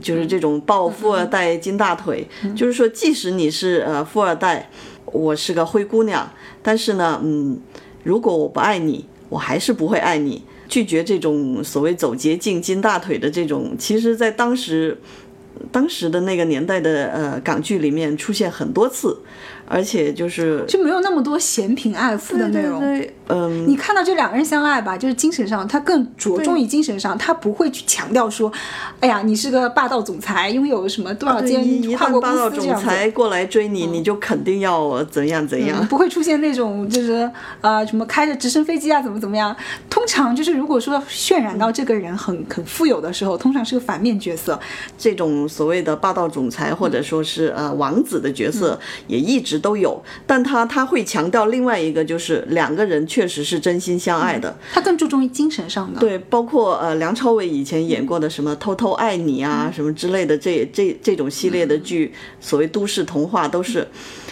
[0.00, 2.26] 就是这种抱富二代金大腿，
[2.56, 4.68] 就是说，即使你是呃富二代，
[5.04, 6.28] 我是个灰姑娘，
[6.60, 7.56] 但是呢，嗯，
[8.02, 10.42] 如果我不爱你，我还是不会爱你。
[10.68, 14.98] 拒绝这种所谓走捷径、金大腿的这种，其实在当时。
[15.72, 19.18] 当时的那个年代的呃港剧里面出现很多次，
[19.66, 22.80] 而且就是就没有那么多嫌贫爱富的内容。
[22.80, 28.52] 对对，嗯，你看到这两个人相爱吧，就是精神上，他更着重于精神上，他不会去强调说，
[29.00, 32.86] 哎呀，你是个霸道总裁，拥有什么多少对间跨国公霸道总司这样子。
[32.86, 35.86] 裁过来追你，你就肯定要怎样怎样。
[35.88, 39.54] 不会出现那种就是呃什么开着直升飞机啊怎么怎么样。
[39.90, 44.58] 通常就是如果说渲染到这个人很很富有的时候，通常是个反面角色。
[44.96, 54.54] 这种所谓的霸道总裁或者说是呃王子的角色也一直都有，但他他会强调另外一个，就是两个人确实是真心相爱的。
[54.74, 55.98] 他更注重于精神上的。
[55.98, 63.88] 对，包括呃梁朝伟以前演过的什么《偷偷爱你》啊，什么之类的这这这种系列的剧，所谓都市童话都是。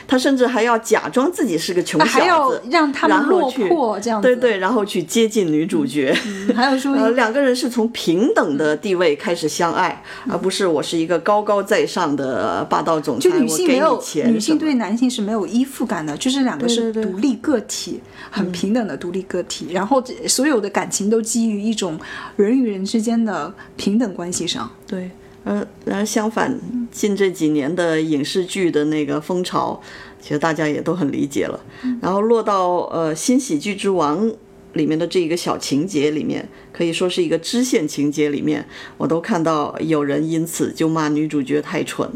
[0.06, 4.28] 他甚至还要假装自己是个穷还要小子，让他们落魄这样子。
[4.28, 6.14] 对对，然后去接近女主角。
[6.54, 18.00] 还有说呃，两个人是从平等的地位开始相爱，而不是我是一个高高在上的霸道总裁，就女性没有女性对男性是没有依附感的，就是两个是独立个体，
[18.30, 21.98] 很平等的独立个体，然后这所有的感情都基于一种
[22.36, 24.70] 人与人之间的平等关系上。
[24.86, 25.10] 对，
[25.44, 26.58] 而然而相反，
[26.90, 29.80] 近这几年的影视剧的那个风潮，
[30.20, 31.60] 其实大家也都很理解了。
[32.00, 34.32] 然后落到呃新喜剧之王
[34.72, 38.66] 里面的这一个小情节里面，可以说是一个支线情节里面，
[38.96, 42.08] 我都看到有人因此就骂女主角太蠢，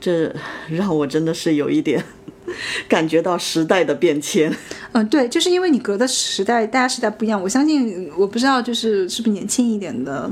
[0.00, 0.34] 这
[0.70, 2.02] 让我真的是有一点
[2.88, 4.54] 感觉到时代的变迁。
[4.92, 7.42] 嗯，对，就是因为你隔的时代，大家时代不一样。
[7.42, 10.30] 我相信，我不知道，就是是不是年轻一点的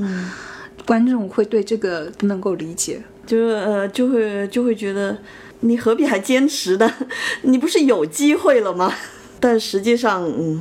[0.91, 3.01] 观众会对这个不能够理解。
[3.25, 5.17] 就是呃，就会就会觉得
[5.61, 6.93] 你何必还坚持呢？
[7.43, 8.93] 你不是有机会了吗？
[9.39, 10.61] 但实际上，嗯，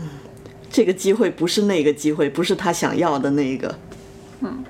[0.70, 3.76] 这个机会不是那个机会，不是他想要的那个。
[4.42, 4.64] 嗯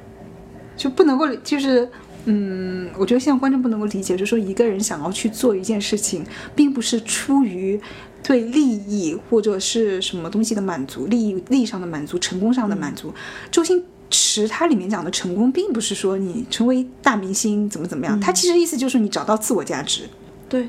[0.78, 1.90] 就不能够就是。
[2.26, 7.80] 嗯，我觉得现在观众不能够理解，就是说一个人想要去做一件事情，并不是出于
[8.22, 13.14] 对利益或者是什么东西的满足，利益利益上的满足，成功上的满足。
[13.50, 20.04] 周星驰他里面讲的成功，并不是说你成为大明星怎么怎么样，他其实意思就是你找到自我价值。
[20.48, 20.68] 对，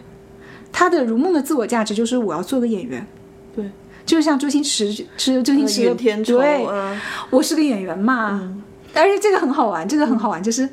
[0.70, 3.06] 他的如梦的自我价值就是我要做个演员。
[3.54, 3.70] 对，
[4.04, 8.56] 就是像周星驰，是周星驰对，呃我是个演员嘛。
[8.92, 10.68] 而且这个很好玩，这个很好玩，就是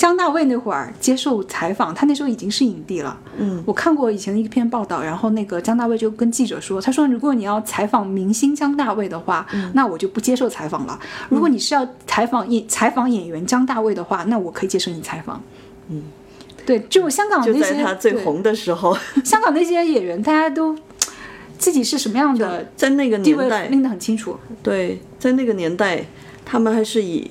[0.00, 3.20] 姜大卫那会儿接受采访，他那时候已经是影帝了。
[3.36, 10.98] 嗯，我看过以前的一篇报道，然后那个姜大卫就跟记者说，他说如果你要采访明星姜大卫的话，那我就不接受采访了。
[11.28, 15.42] 如果你是要采访演采访演员姜大卫的话，那我可以接受你采访。
[15.90, 16.04] 嗯，
[16.64, 20.74] 对，就香港就那些在他最红的时候， 香港那些演员，大家都
[21.58, 24.38] 自己是什么样的在那个年代，拎得很清楚。
[24.62, 26.06] 对，在那个年代，
[26.46, 27.30] 他们还是以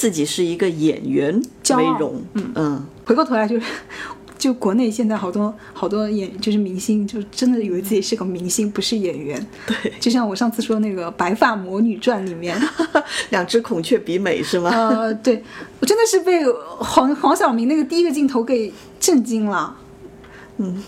[0.00, 1.42] 自己是一个演员
[1.76, 2.22] 为荣。
[2.34, 3.66] 嗯回过头来就是，
[4.38, 9.46] 就国内现在好多好多演就是明星，就真的以为自己是个明星，不是演员。
[9.66, 12.58] 对，就像我上次说那个《白发魔女传》里面，
[13.28, 14.70] 两只孔雀比美是吗？
[14.70, 15.44] 呃，对
[15.80, 16.42] 我真的是被
[16.78, 19.76] 黄黄晓明那个第一个镜头给震惊了。
[20.56, 20.82] 嗯，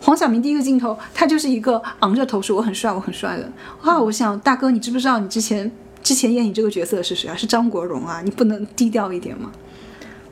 [0.00, 3.52] 黄晓明第一个镜头，他就是一个昂着头说我很帅，我很帅的。
[3.84, 5.70] 哇，我想大哥，你知不知道你之前
[6.06, 7.34] 之前演你这个角色的是谁啊？
[7.34, 9.50] 是张国荣啊，你不能低调一点吗？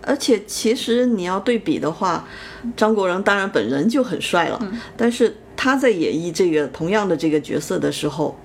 [0.02, 2.28] 而且其实你要对比的话，
[2.76, 8.38] 张国荣当然本人就很帅了，但是他在演绎这个同样的这个角色的时候，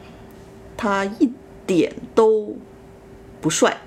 [0.75, 1.29] 他一
[1.67, 2.57] 点都
[3.39, 3.77] 不帅。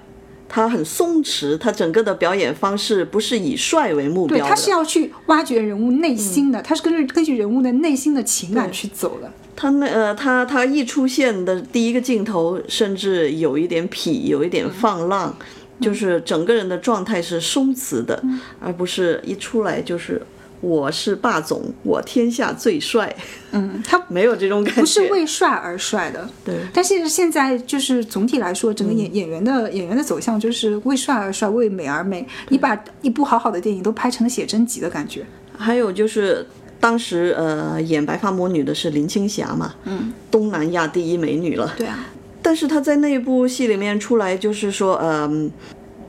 [0.49, 9.33] 他很松弛，他整个的表演方式不是以帅为目标对，的，他是要去挖掘人物内心的，他是根据根据人物的内心的情感去走的。
[9.55, 15.35] 他那呃，他他一出现的第一个镜头，甚至有一点痞，有一点放浪，
[15.81, 18.23] 就是整个人的状态是松弛的，
[18.61, 20.21] 而不是一出来就是
[20.61, 23.15] 我是霸总，我天下最帅，
[23.51, 24.81] 嗯，他 没有这种感觉。
[24.81, 26.29] 不是为帅而帅的。
[26.45, 32.27] 对但是现在就是总体来说，整个演演员的演员的走向就是为帅而帅，为美而美。
[32.49, 35.25] 你把一部好好的电影都拍成了写真集的感觉。
[35.57, 36.47] 还有就是
[36.83, 41.73] 当时呃演白发魔女的是林青霞嘛，嗯，东南亚第一美女了。
[41.77, 42.09] 对啊，
[42.43, 45.49] 但是她在那部戏里面出来，就是说，嗯、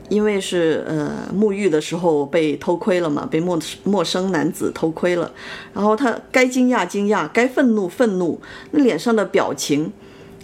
[0.08, 5.30] 因为是呃沐浴的时候被偷窥了嘛，被陌陌生男子偷窥了，
[5.72, 8.40] 然后她该惊讶惊讶，该愤怒愤怒，
[8.72, 9.92] 那脸上的表情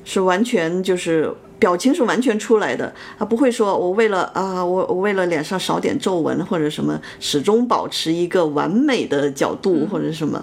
[0.04, 1.34] 是完全就是。
[1.60, 10.42] 表情是完全出来的，他不会说我为了啊，我我为了脸上少点皱纹或者什么，始终保持一个完美的角度或者什么，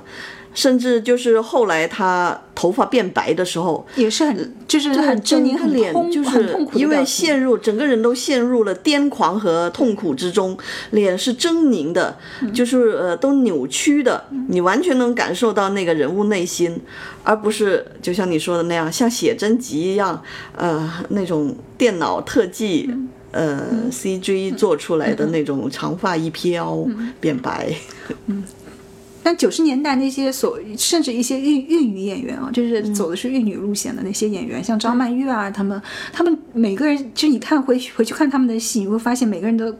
[0.57, 10.57] 甚至就是后来他头发变白的时候，也是很就是很狰狞、很脸、就是因为陷入整个人都陷入了癫狂和痛苦之中，
[10.89, 12.51] 脸是狰狞的，嗯。
[12.51, 16.81] 就是呃都扭曲的，你完全能感受到那个人物内心，
[17.21, 20.19] 而不是就像你说的那样，像写真集一样，
[20.55, 22.87] 呃那种电脑特技。
[22.89, 23.09] 嗯。
[23.29, 27.13] 呃，CG 做出来的那种长发一飘嗯。
[27.19, 27.71] 变白，
[29.27, 32.95] 但九十年代那些所甚至一些玉玉女演员啊，就是嗯。
[32.95, 35.81] 走的是玉女路线的那些演员，像张曼玉啊，他们
[36.13, 39.77] 他们每个人，就你看回去回去看他们的戏，你会发现每个人的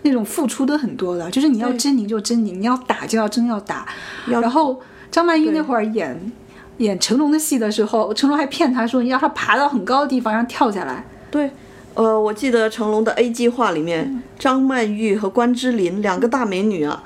[0.00, 3.86] 那种付出都很多的，就是你要狰狞就狰狞，你要打就要真要打。
[4.24, 4.80] 然后
[5.10, 6.32] 张曼玉那会儿演
[6.78, 11.04] 演成龙的戏的时候，成龙还骗她说你要他爬到很高的地方，让他跳下来。
[11.30, 11.50] 对，
[11.92, 17.02] 呃，我记得成龙的 A 计划里面，张曼玉和关之琳两个大美女啊，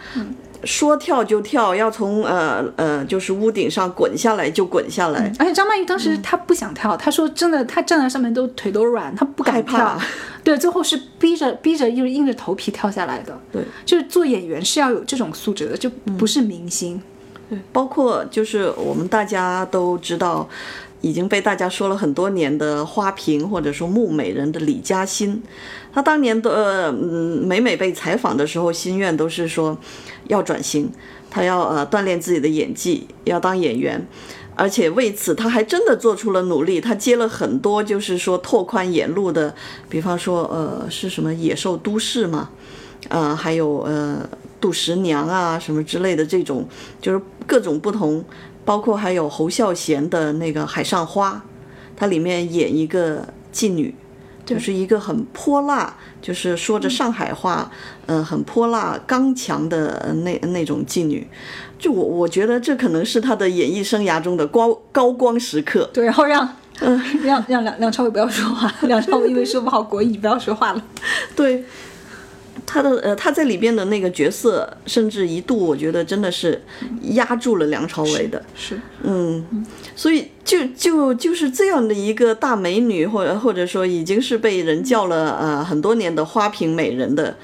[0.65, 9.99] 说跳就跳，要从呃呃就是屋顶上滚下来就滚下来，而且张曼玉当时她不想跳，她说真的，她站在上面都腿都软，她不敢跳。
[10.43, 13.39] 对，最后是逼着逼着就是硬着头皮跳下来的。
[13.53, 17.01] 对，就是做演员是要有这种素质的，就不是明星。
[17.49, 20.49] 对包括就是我们大家都知道。
[21.01, 25.43] 已经被大家说了很多年的花瓶或者说木美人的李嘉欣，
[25.93, 29.79] 她当年的呃嗯每每被采访的时候，心愿都是说
[30.29, 30.91] 要转型，
[31.31, 34.07] 她要呃锻炼自己的演技，要当演员，
[34.55, 39.55] 而且为此她还真的做出了努力，她接了很多就是说拓宽演路的，
[39.89, 42.51] 比方说呃是什么野兽都市嘛，
[43.09, 44.29] 呃还有呃
[44.61, 46.69] 杜十娘啊什么之类的这种，
[47.01, 48.23] 就是各种不同。
[48.71, 51.33] 包括还有侯孝贤的那个《海上花》，
[51.97, 53.93] 它里面演一个妓女，
[54.47, 55.93] 就是一个很泼辣，
[56.23, 57.69] 就是说着上海话，
[58.07, 61.27] 嗯、呃，很泼辣、刚强的那那种妓女。
[61.81, 65.91] 就我我觉得这可能是他的演艺生涯中的高高光时刻。
[65.93, 66.49] 对，然后让
[66.79, 66.97] 嗯
[67.27, 70.85] 让让梁梁朝伟不要说话，梁朝伟因为说不好国语，不要说话了。
[71.35, 71.65] 对。
[72.73, 76.63] 他的呃，他在里边的那个角色，甚至一度我觉得真的是
[77.15, 79.67] 压住了梁朝伟的，是，嗯，
[79.97, 87.37] 所以就就就是这样的一个大美女，或者或者说已经是被人叫了呃很多年的花瓶美人的，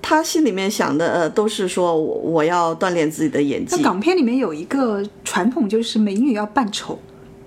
[0.00, 3.82] 他心里面想的呃都是说我我要锻炼自己的演技。
[3.82, 6.96] 港片里面有一个传统，就是美女要扮丑，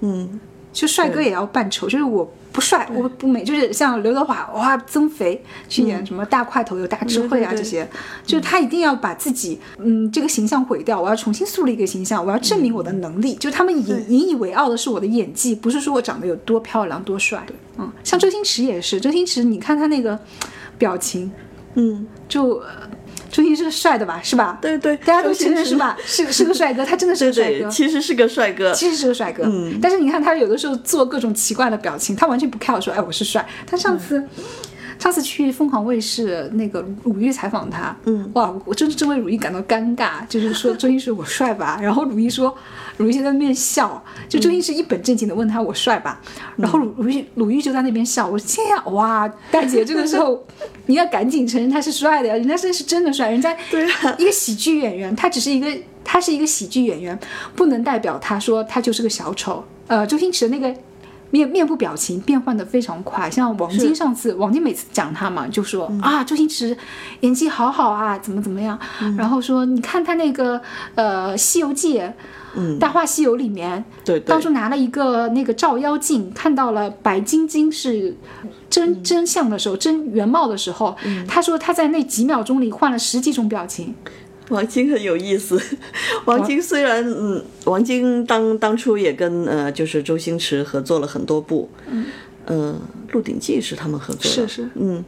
[0.02, 0.38] 嗯，
[0.74, 2.30] 就帅哥也要扮丑，就是我。
[2.56, 7.86] 不帅，我不美，就是像刘德华哇增肥去演什么大块头有大智慧啊这些，
[8.26, 17.46] 就是他一定要把自己嗯这个形象毁掉，我要重新树立一个形象，我要证明我的能力，就他们引引以为傲的是我的演技，不是说我长得有多漂亮多帅。
[17.78, 20.18] 嗯，像周星驰也是，周星驰你看他那个
[20.78, 21.30] 表情，
[21.74, 22.68] 嗯，就呃
[23.36, 24.58] 周星驰是帅的吧，是吧？
[24.62, 25.76] 对对，大家都承认是？
[25.76, 25.98] 吧？
[26.06, 27.70] 是是个帅哥，他真的是个帅哥对，。
[27.70, 28.72] 其实是个帅哥。
[28.74, 33.46] 其实是个帅哥，嗯但是你看他有的时候做各种奇怪的表情，他完全不 care 说，哎，我是帅。
[33.68, 34.24] 他上次、
[35.06, 42.52] 上次去凤凰卫视那个鲁豫采访他，嗯，哇，我真是真为鲁豫感到尴尬，就是说周星驰我帅吧， 然后鲁豫说，
[42.98, 46.20] 鲁豫就在那边笑，就周星驰一本正经的问他我帅吧，
[46.56, 50.44] 然后鲁鲁豫鲁豫就在那边笑，我说天呀，哇，大姐这个时候
[50.88, 53.56] 你要赶紧承认他是帅的呀，人家是是真的帅，人家
[54.18, 55.68] 一个喜剧演员，他只是一个
[56.04, 57.16] 他是一个喜剧演员，
[57.56, 59.64] 不能代表他说他就是个小丑。
[59.88, 60.76] 呃，周星驰的那个
[61.36, 66.00] 面面部表情变换的非常快，像王晶上次，王晶每次讲他嘛，就说、嗯。
[66.00, 66.78] 啊，周星驰
[67.20, 69.18] 演技好好啊，怎么怎么样，嗯。
[69.18, 70.62] 然后说你看他那个
[70.96, 72.00] 呃《西游记》。
[72.58, 74.30] 嗯大话西游》里面，对对。
[74.30, 78.16] 当初拿了一个那个照妖镜，看到了白晶晶是
[78.70, 80.96] 真真相的时候，真原貌的时候，
[81.28, 83.94] 他说他在那几秒钟里换了十几种表情。
[84.50, 85.60] 王晶很有意思。
[86.26, 92.06] 王晶虽然嗯，王晶当当初也跟呃就是周星驰合作了很多部，嗯，
[92.46, 92.76] 呃，
[93.14, 95.04] 《鹿鼎记》是他们合作的，是是嗯。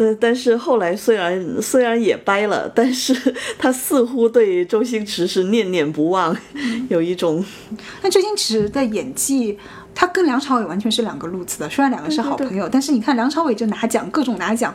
[0.00, 3.12] 但但是后来虽然虽然也掰了，但是
[3.58, 6.36] 他似乎对周星驰是念念不忘，
[6.88, 7.44] 有一种
[8.00, 9.58] 那周星驰的演技，
[10.00, 11.68] 他跟梁朝伟完全是两个路子的。
[11.68, 14.72] 虽然两个是好朋友，但是你看梁朝伟就拿奖，各种拿奖，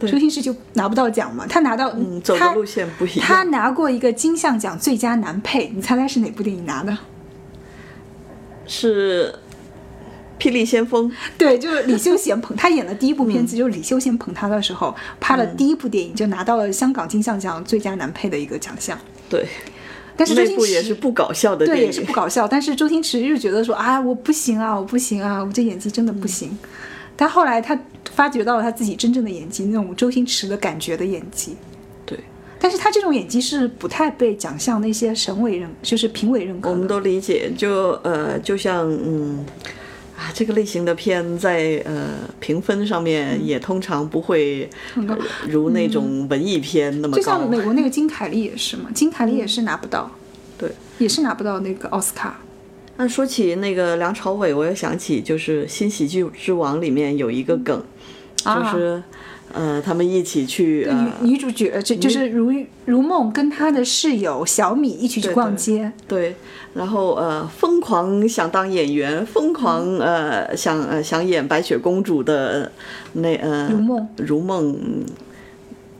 [0.00, 1.46] 周星驰就拿不到奖嘛。
[1.48, 3.24] 他拿到，嗯走的路线不一样。
[3.24, 6.98] 他拿过一个金像奖最佳男配，你猜猜是哪部电影拿的？
[8.66, 9.32] 是
[10.42, 11.08] 《霹雳先锋》，
[11.38, 18.98] 对，就是李修贤捧他演的第一部片子，就是李修贤捧他的时候拍了第一部电影，就拿到了香港金像奖最佳男配的一个奖项。
[19.30, 19.46] 对，
[20.16, 22.12] 但是周星那部也是不搞笑的对电影也是不。
[22.12, 26.56] 搞笑，但是周星驰就觉得说啊，我不行啊，我不行啊，我这演技真的不行。
[27.16, 27.78] 但后来他
[28.12, 31.56] 发掘到了他自己真正的演技，那种周星驰的感觉的演技。
[32.06, 32.18] 对，
[32.58, 36.70] 但是他这种演技是不太被奖项那些审委认，就是评委认可。
[36.70, 39.44] 我们都理解，就呃，就像嗯。
[40.24, 47.18] 啊，这个类型的片在呃评分上面也通常不会、呃如那种文艺片那么高。
[47.18, 50.10] 就像美国那个金凯利也是嘛，金凯利也是拿不到，
[50.56, 52.40] 对，也是拿不到那个奥斯卡。
[52.96, 57.84] 那说起那个梁朝伟，我又想起就是《新喜剧之王》里面有一个梗，
[58.44, 58.72] 啊。
[58.72, 59.02] 就是
[59.54, 62.52] 呃，他们一起去呃，女女主角就就是如
[62.86, 66.34] 如梦跟她的室友小米一起去逛街，对，
[66.74, 72.72] 然后呃，疯狂想当演员，疯狂呃想呃想演白雪公主的
[73.12, 75.04] 那呃如梦如梦嗯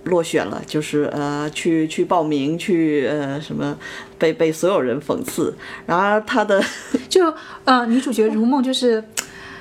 [0.02, 3.78] 落选了，就是呃去去报名去呃什么
[4.18, 5.54] 被被所有人讽刺，
[5.86, 6.60] 然而她的
[7.08, 7.32] 就
[7.64, 9.04] 呃女主角如梦就是。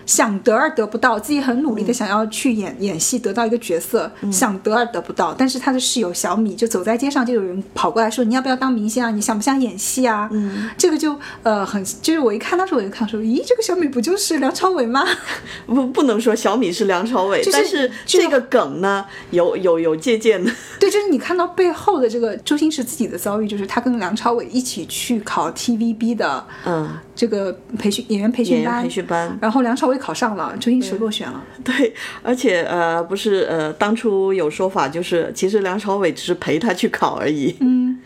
[0.05, 5.33] 想得而得不到，自己很努力的想要去演、演戏，得到一个角色，想得而得不到。
[5.33, 9.09] 但是他的室友小米就走在街上，就有人跑过来说：“你要不要当明星啊？
[9.11, 15.05] 你想不想演戏啊？”嗯，这个就呃很，就是我一看当时我就看说，咦，这个小米不就是梁朝伟吗？
[15.65, 29.37] 不不能说小米是梁朝伟，就是但是这个梗呢有有有借鉴的， 对，就是你看到背后的这个周星驰自己的遭遇，就是他跟梁朝伟一起去考 TVB 的嗯，这个培训演员培训班，培训班。
[29.41, 31.43] 然后梁朝伟考上了，周星驰落选了。
[31.63, 37.55] 对，而且呃，不是呃，当初有说法，就是其实梁朝伟只是陪他去考而已。
[37.59, 37.99] 嗯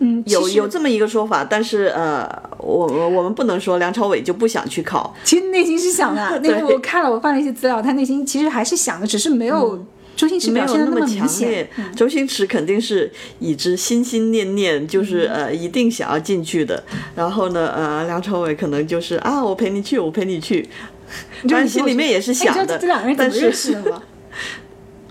[0.00, 2.24] 嗯，有有这么一个说法，但是呃，
[2.58, 11.68] 我我我们不能说梁朝伟就不想去考，其实内心是想的， 那对个我看了，我翻了一些资料，他内心其实还是想的，只是没有周星驰嗯没有表现的么强烈。。
[11.96, 13.10] 周星驰肯定是
[13.40, 16.80] 已之心心念念，就是嗯呃一定想要进去的。
[17.16, 20.68] 然后呢，呃，梁朝伟可能就是啊，我陪你去，我陪你去。
[21.42, 24.02] 你当然心里面也是哎想的这两个人怎么认识的吗？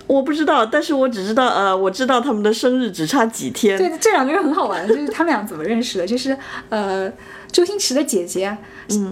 [0.06, 3.76] 我不知道，但是我只知道呃，我知道他们的生日只差几天。
[3.76, 6.06] 对，这两个人很好玩，就是他们俩怎么认识的？
[6.06, 6.34] 就是
[6.70, 7.12] 呃，
[7.52, 8.56] 周星驰的姐姐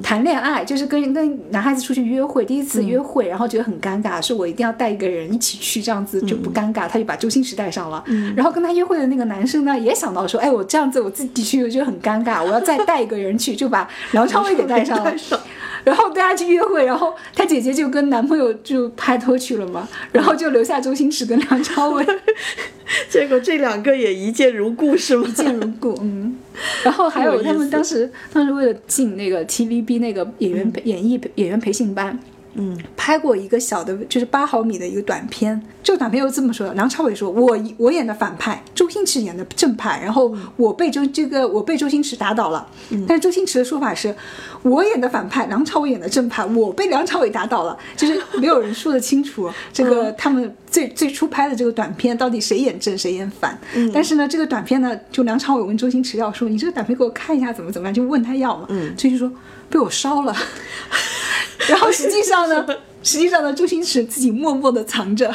[0.03, 8.03] 谈恋爱，就是跟跟男孩子出去约会，第一次约会，然后觉得很尴尬，说我一定要带一个人一起去，这样子就不尴尬，他就把周星驰带上了。
[8.35, 15.15] 然后跟他约会的那个男生呢，也想到说，哎，我这样子我自己去，我觉得很尴尬，我要再带一个人去，就把梁朝伟给带上了。
[15.87, 22.05] 然后大家去约会，然后她姐姐就跟男朋友就拍拖去了嘛， 然后就留下周星驰跟梁朝伟
[23.09, 25.25] 结果这两个也一见如故，是吗？
[25.29, 26.37] 一见如故，嗯。
[26.83, 32.19] 然后还有他们当时当时为了进那个 TVB 那个演员培演艺演员培训班，
[32.57, 35.61] 嗯，拍过一个小的，就是八毫米的一个短片。
[35.83, 42.67] 这个短片又这么说的：梁朝伟说，我我演的反派，周星驰演的正派，然后我被周这个我被周星驰打倒了。
[43.07, 44.15] 但是周星驰的说法是，
[44.63, 53.57] 我演的反派，梁朝伟演的正派，我被梁朝伟打倒了，就是没有人说得清楚 这个他们最最初拍的这个短片到底谁演正谁演反。
[53.95, 58.67] 但是呢，这个短片呢，就梁朝伟问周星驰要说，你这个短片给我看一下怎么怎么样，就问他要嘛。
[58.71, 59.31] 嗯，周星驰说
[59.71, 60.35] 被我烧了。
[61.69, 62.67] 然后实际上呢，
[63.03, 65.33] 实际上呢，周星驰自己默默的藏着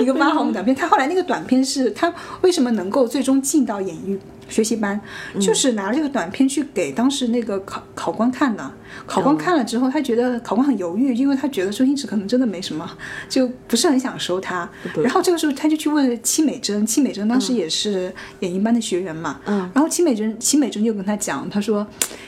[0.00, 0.74] 一个八毫米短片。
[0.74, 4.18] 他后来那个短片是他为什么能够最终进到演艺
[4.52, 5.00] 学习班，
[5.40, 8.72] 就是拿了这个短片去给当时那个考考官看的。
[9.06, 12.88] 考官看了之后，他觉得考官很犹豫，因为他觉得周星驰可能真的没什么，
[13.26, 14.68] 就不是很想收他。
[15.02, 19.40] 然后这个时候他就去问戚美珍，戚美珍当时也是演艺班的学员嘛。
[19.46, 19.58] 嗯。
[19.74, 21.86] 然后戚美珍，戚美珍就跟他讲，他说，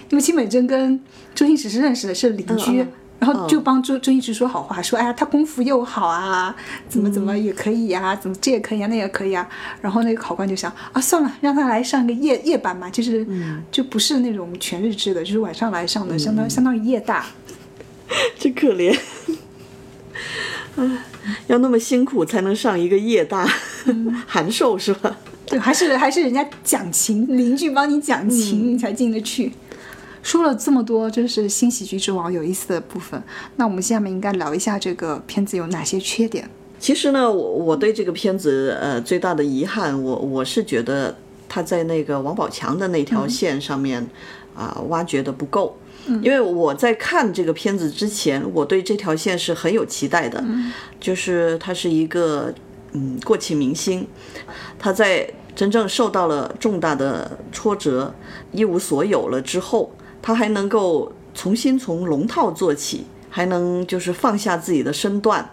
[0.09, 0.99] 因为戚美珍跟
[1.35, 2.87] 周星驰是认识的，是邻居，
[3.25, 6.55] 然后就帮周周星驰说好话，说哎呀他功夫又好啊，
[6.89, 9.49] 怎么怎么也可以呀、怎么这也可以啊，那也可以啊。
[9.81, 13.27] 然后那个考官就想啊，算了，让他来上个夜夜班嘛，就是、
[13.71, 17.25] 就不是那种全日制的，就是晚上来上的，相当相当于夜大。
[18.39, 18.95] 真可怜。
[20.77, 20.85] 唉
[21.47, 23.49] 要那么辛苦才能上一个夜大，
[24.27, 25.17] 函授是吧？
[25.47, 29.53] 对，还是还是人家讲情，邻居帮你讲情，你才进得去。
[30.25, 33.23] 说了这么多，就是新喜剧之王有意思的部分，
[33.57, 36.49] 那我们下面应该聊一下这个片子有哪些缺点。
[36.81, 41.15] 其实呢，我我对这个片子呃最大的遗憾，我我是觉得
[41.47, 44.05] 他在那个王宝强的那条线上面
[44.57, 45.77] 啊、挖掘的不够。
[46.23, 50.43] 因为我在看这个片子之前，我对这条线是很有期待的，
[50.99, 52.53] 就是他是一个
[52.93, 54.07] 嗯过气明星，
[54.79, 58.15] 他在真正受到了重大的挫折、
[58.53, 59.91] 一无所有了之后，
[60.27, 65.51] 他还能够重新从龙套做起，还能就是放下自己的身段，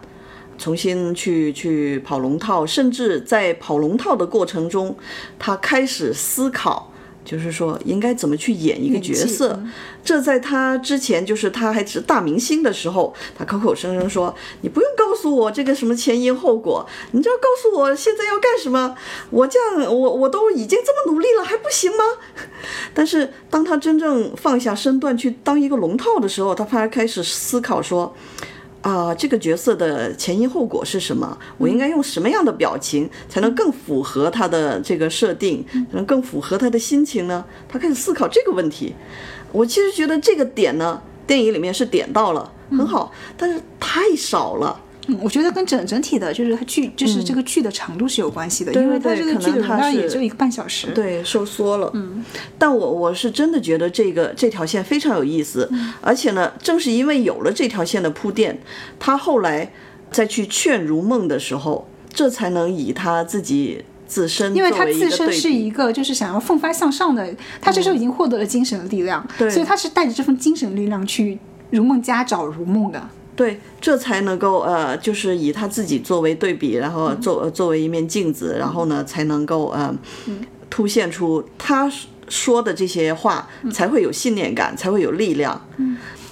[0.57, 4.95] 重新去去跑龙套，甚至在跑龙套的过程中，
[5.37, 6.90] 他开始思考。
[7.23, 9.61] 就是说，应该怎么去演一个角色？
[10.03, 18.95] 这在他之前，就是他还是大明星的时候，他口口声声说：“你不用告诉我这个什么前因后果，你只要告诉我现在要干什么。
[19.29, 22.03] 我这样，我我都已经这么努力了，还不行吗？”
[22.93, 28.15] 但是当他真正放下身段去当一个龙套的时候，他反而开始思考说。
[28.81, 31.37] 啊、这个角色的前因后果是什么？
[31.57, 37.45] 我应该用什么样的表情才能更符合他的这个设定，才能更符合他的心情呢？
[37.69, 38.95] 他开始思考这个问题。
[39.51, 44.79] 我其实觉得这个点呢，电影里面是点到了，很好，但是太少了。
[45.11, 50.87] 嗯，我觉得跟整整体的，就是它剧，就是这个剧的长度是有关系的，对因为它这个剧的容可能它是量也就一个半小时。
[50.95, 51.91] 对，收缩了。
[51.93, 52.23] 嗯，
[52.57, 58.57] 但我我是真的觉得这个这条线非常有意思，而且呢，正是因为有了这条线的铺垫，
[58.97, 59.71] 他后来
[60.09, 71.39] 再去劝如梦的时候，这才能以他自己自身因为他自身是一个就是想要奋发向上的，他这时候已经获得了精神的力量，对所以他是带着这份精神力量去
[71.69, 73.09] 如梦家找如梦的。
[73.35, 79.93] 对，这才能够呃，就是以他自己作为对比，然后作、作为一面镜子，然后呢，才能够呃，
[80.69, 81.91] 凸显出他
[82.27, 85.59] 说的这些话，才会有信念感，才会有力量。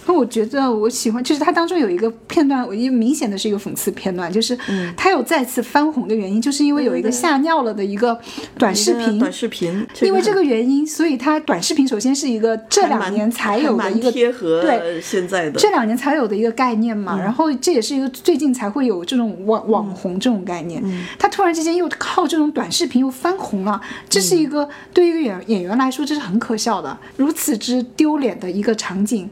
[0.09, 4.57] 那我觉得我喜欢，就是它当中有一个片段，我一明显的是一个讽刺片段，就是
[4.97, 8.19] 它有再次翻红的原因，就是因为有一个吓尿了的一个
[8.57, 15.59] 短视频，短视频，因为这个个原因，所以它短视频首先是一个这两年才有的一个贴合对现在的。
[15.59, 20.81] 这两年才有的一个概念嘛，然后这也是一个最近才会有这种网网红这种概念，
[21.19, 23.79] 他突然之间又靠这种短视频又翻红了，
[24.09, 29.29] 这是一个对于一个演演员来说这是很可笑的，如此之丢脸的一个场景，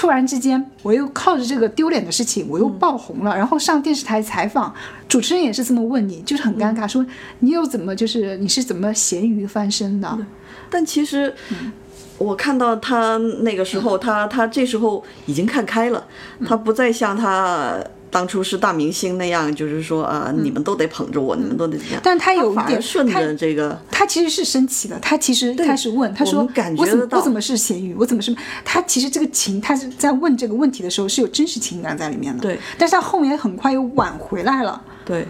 [0.00, 4.74] 突然之间我又靠着这个丢脸的事情我又爆红了，然后上电视台采访，
[5.06, 7.04] 主持人也是这么问你，就是很尴尬，说
[7.40, 10.18] 你又怎么就是你是怎么咸鱼翻身的？
[10.70, 11.34] 但其实。
[12.16, 16.06] 我看到他那个时候，他他这时候已经看开了，
[16.46, 17.78] 他不再像他
[18.10, 22.00] 当初是大明星那样，就是说啊、你们都得捧着我，你们都得怎样。
[22.02, 27.94] 但他有一点顺着这个，他其实是生气的，他其实开始问，他说我们感觉我怎么我怎么是咸鱼？
[27.94, 28.34] 我怎么是？
[28.64, 32.42] 他其实这个情，他是在问这个问题的时候是有真实情感在里面的。
[32.42, 34.82] 对，但是他后面很快又挽回来了。
[35.04, 35.26] 对，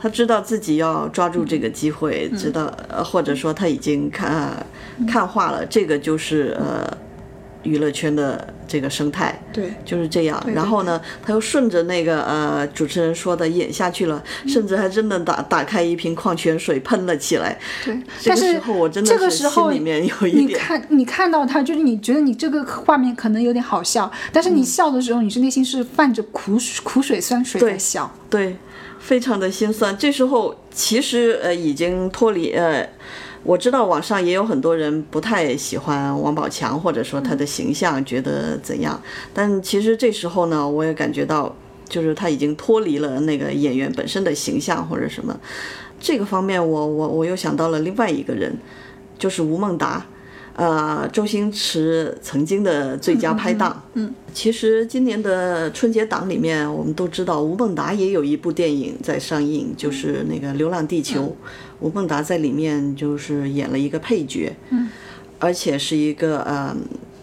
[0.00, 4.66] 他知道自己要抓住这个机会，知道呃，或者说他已经看
[5.06, 6.96] 看化了，这个就是呃
[7.62, 9.40] 娱乐圈的这个生态。
[9.52, 10.42] 对，就是这样。
[10.54, 17.58] 然后呢，他又顺着那个呃主持人说的演下去了，甚至还真的打打开一瓶矿泉水喷了起来。
[17.84, 28.10] 对，这个但是时候我真的这个时候心里面有一点你看你看到他，就是你觉得你这个画面可能有点好笑，但是嗯你笑的时候，你是内心是泛着苦苦水酸水在笑。
[28.30, 28.56] 对，
[28.98, 29.96] 非常的心酸。
[29.96, 32.88] 这时候其实呃已经脱离呃。
[33.44, 39.00] 我知道网上也有很多人不太喜欢王宝强，或者说他的形象，觉得怎样？
[39.34, 41.54] 但其实这时候呢，我也感觉到，
[41.88, 45.38] 就是他已经脱离了那个演员本身的形象或者什么。
[46.00, 48.56] 这个方面我，我我又想到了另外一个人，
[49.18, 50.06] 就是吴孟达。
[50.54, 53.82] 呃，周星驰曾经的最佳拍档。
[53.94, 61.22] 嗯，其实今年的春节档里面，我们都知道吴孟达也有一部电影在上映，就是那个《流浪地球》。
[61.80, 64.54] 吴孟达在里面就是演了一个配角。
[64.70, 64.88] 嗯，
[65.38, 66.76] 而且是一个呃，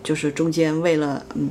[0.03, 1.49] 就是中间为了嗯，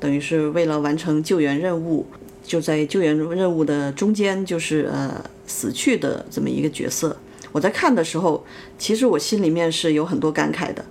[0.00, 2.06] 等于是为了完成救援任务，
[2.42, 7.16] 就在救援任务的中间就是呃死去的这么一个角色。
[7.52, 8.44] 我在看的时候，
[8.76, 10.84] 其实我心里面是有很多感慨的，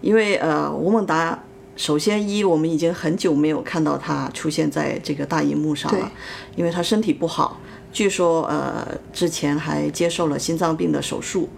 [0.00, 1.42] 因为呃，吴孟达
[1.76, 6.12] 首先一我们已经很久没有看到他出现在这个大荧幕上了，
[6.56, 7.60] 因为他身体不好，
[7.92, 11.48] 据说呃之前还接受了心脏病的手术，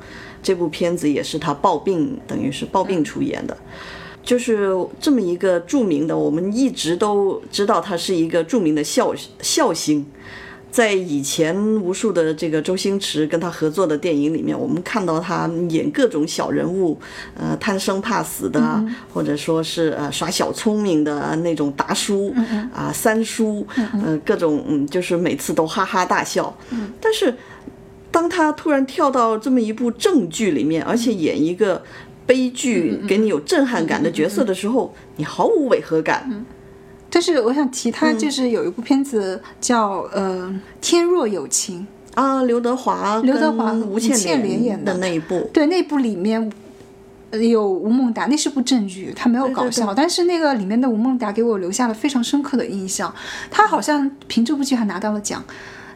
[0.43, 3.57] 这部片子也是他抱病，等于是抱病出演的。
[4.23, 4.71] 就是
[5.01, 10.05] 这么一个著名的，我们一直都知道他是一个著名的笑笑星。
[10.71, 16.97] 在以前无数的这个周星驰跟他合作的电影里面，我们看到他演各种小人物，
[17.37, 22.33] 呃，贪生怕死的，或者说是呃耍小聪明的那种达叔，
[22.73, 23.67] 啊三叔，
[24.05, 26.57] 呃各种嗯，就是每次都哈哈大笑。
[27.01, 27.35] 但是
[28.13, 31.83] 当他突然跳到这么一部正剧里面，而且演一个
[32.27, 36.45] 悲剧，给你有震撼感的角色的时候，你毫无违和感。
[37.11, 37.93] 但是我想提嗯。
[37.93, 40.49] 他，就是有一部片子叫呃
[40.81, 41.87] 《天若有情》
[42.21, 44.97] 啊，刘德华、刘德华吴倩莲莲演的。
[44.99, 46.53] 那一部，对，那部里面
[47.31, 53.15] 呃有吴孟达，那是部正剧，他没有搞笑，但是那个里面的吴孟达给我留下了非常深刻的印象。
[53.51, 55.43] 他好像凭这部剧还拿到了奖，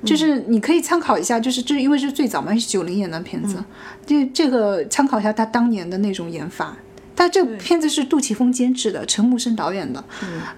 [0.04, 3.62] 就是你可以参考一下，就是这因为是最早嘛，是九零年的片子，
[4.06, 6.76] 这这个参考一下他当年的那种演法。
[7.14, 10.02] 但这部片子是杜琪峰监制的，陈木胜导演的。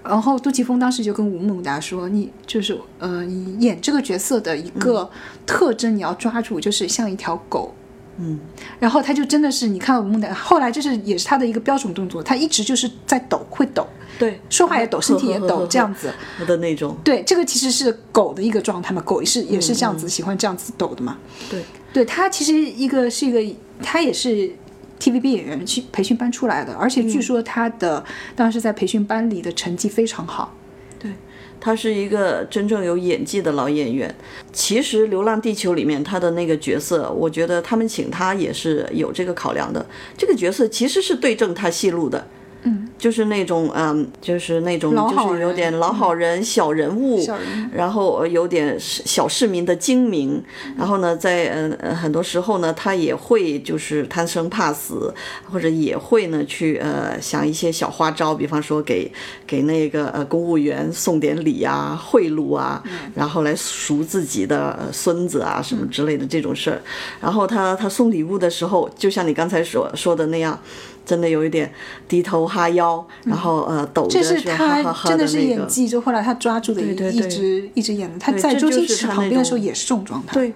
[0.03, 5.09] 然后杜琪峰当时就跟吴孟达说：“你就是呃，你演这个角色的一个
[5.45, 7.73] 特征，你要抓住，就是像一条狗。”
[8.19, 8.39] 嗯，
[8.79, 13.85] 然后他就真的是，你看到吴孟达，后来就是也是他的一个标准动作，他一直就是在抖，会抖，
[14.17, 16.11] 对，说话也抖，身体也抖，这样子。
[16.47, 16.97] 的那种。
[17.03, 21.19] 对，这个其实是狗的一个状态嘛，狗也是也是这样子，喜欢这样子抖的嘛。
[21.47, 21.63] 对，
[21.93, 24.51] 对他其实一个是一个，他也是
[24.99, 28.03] TVB 演员去培训班出来的，而且据说他的、
[28.35, 30.55] 当时在培训班里的成绩非常好。
[30.99, 31.11] 对
[31.59, 34.13] 他是一个真正有演技的老演员。
[34.51, 39.85] 其实《流浪地球》里面他的那个角色，我觉得他们请他也是有这个考量的。
[40.17, 42.27] 这个角色其实是对症他戏路的。
[42.67, 50.43] 嗯，就是那种嗯，就是那种就是有点老好人、小人物，人然后有点小市民的精明，
[50.77, 55.13] 然后呢，在嗯呃很多时候呢，他也会就是贪生怕死，
[55.49, 59.09] 或者也会呢去呃想一些小花招，比方说给
[59.45, 62.83] 给那个呃公务员送点礼啊、贿赂啊，
[63.15, 66.81] 然后来赎自己的呃孙子啊什么之类的这种事儿。
[67.21, 70.59] 然后他他送礼物的时候，就像你刚才所说的那样。
[71.07, 71.73] 真的有一点
[72.07, 75.47] 低头哈腰，然后呃抖着这是哈他哈哈真的是。
[75.47, 78.19] 演技，就后来他抓住的一对对一直一直演的。
[78.19, 80.33] 他在这周星驰旁边的时候也是这种状态。
[80.33, 80.51] 对，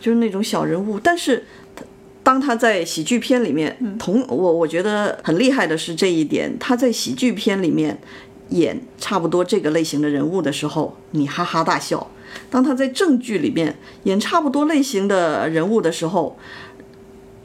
[0.00, 1.00] 就是那种小人物。
[1.00, 1.82] 但是他
[2.22, 7.98] 当他在喜剧片里面，同我我觉得很厉害的是这一点，他在喜剧片里面
[8.50, 12.06] 演差不多这个类型的人物的时候，你哈哈大笑；
[12.50, 16.36] 当他在正剧里面演差不多类型的人物的时候，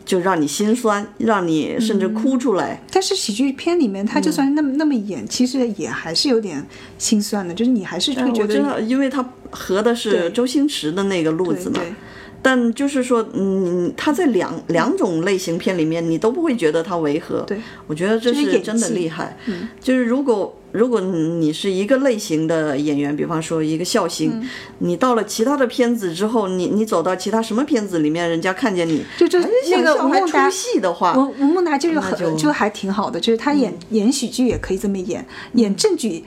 [0.10, 2.82] 就让你心酸，让你甚至哭出来。
[2.92, 6.66] 但是喜剧片里面，他嗯就算那么、那么演，其实也还是有点
[6.98, 11.80] 心酸的，就是你还是会觉得因为他合的是周星驰的那个路子嘛。
[11.80, 11.94] 对
[12.42, 17.42] 但就是说，嗯，他在两两种类型片里面，你都不会觉得他违和。
[17.42, 19.38] 对，我觉得这就是真的厉害。
[19.46, 24.48] 嗯，就是如果如果你是一个类型的演员，比方说一个笑星，嗯
[24.80, 36.24] 你到了其他的片子之后，你你走到其他什么片子里面，人家看见你，就就还那个吴孟达出戏的话，吴吴孟达就是很就还挺好的，就是他演、演喜剧也可以这么演，演正剧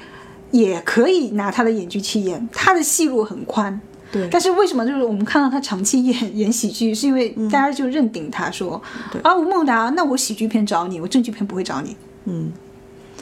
[0.50, 3.80] 也可以拿他的演技去演，他的戏路很宽。
[4.12, 8.80] 对但是为什么就是我们看到他长期演演喜剧，是因为嗯大家就认定他说，
[9.22, 11.96] 啊吴孟达，那我喜剧片找你，我正剧片不会找你。
[12.26, 12.52] 嗯，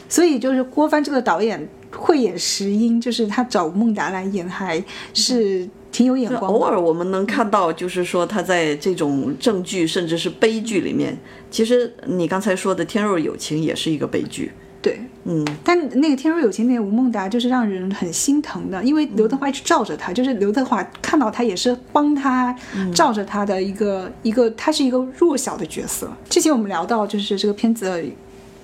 [0.09, 4.83] 所以就是郭帆这个导演慧眼识英，就是他找吴孟达来演，还
[5.15, 6.53] 是挺有眼光。
[6.53, 11.17] 偶尔我们能看到，就是说他在这种正剧甚至是悲剧里面，
[11.51, 14.51] 其实你刚才说的《天若有情》也是一个悲剧。
[14.83, 22.55] 对，嗯，但那个《天若有情》那个吴孟达就是让人很心疼的，因为刘德华一直罩着他，就是刘德华看到他也是帮他
[22.95, 26.11] 罩着他的一个、一个，他是一个弱小的角色。
[26.31, 28.03] 之前我们聊到，就是这个片子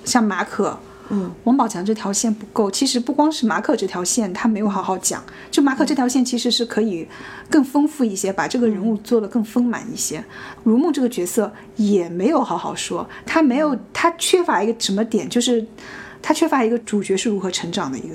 [0.05, 0.79] 像马可。
[1.09, 5.23] 嗯，王宝强这条线不够，其实不光是马可这条线，他没有好好讲。
[5.53, 7.07] 就马可这条线其实是可以
[7.49, 10.25] 更丰富一些，把这个人物做得更丰满一些。
[10.65, 15.65] 如梦这个角色也没有好好说，他没有，他缺乏一个什么点，就是
[16.23, 18.15] 他缺乏一个主角是如何成长的一个。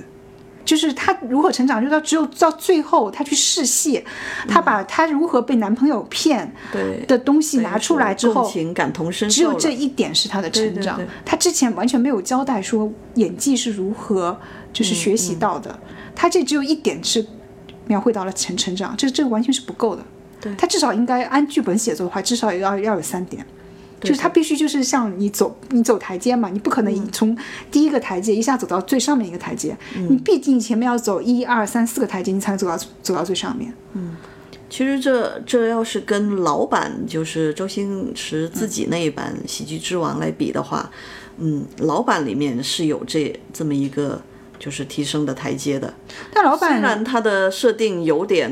[0.63, 4.01] 就是他如何成长，就到只有到最后，他去试戏，
[4.47, 11.09] 他把他如何被男朋友骗对的东西拿出来之后，情感同身受只有这一点是他的成长对对对。
[11.25, 14.39] 她之前完全没有交代说演技是如何
[14.71, 15.77] 就是学习到的，
[16.15, 17.25] 他这只有一点是
[17.87, 20.05] 描绘到了成成长，这这个完全是不够的。
[20.39, 23.45] 对她至少应该按剧本写作的话，至少要要有三点。
[24.01, 27.37] 就是他必须就是像你走你走台阶嘛，你不可能从
[27.71, 29.77] 第一个台阶一下走到最上面一个台阶，
[30.09, 33.73] 你毕竟前面要走一二三四个台阶，你才能走到走到最上面。
[33.93, 34.17] 嗯
[34.69, 40.89] 其实这这要是跟老版就是周星驰自己那一版《喜剧之王》来比的话，
[41.39, 44.21] 嗯，老版里面是有这这么一个
[44.57, 45.93] 就是提升的台阶的。
[46.33, 48.49] 但老虽然板他的设定有点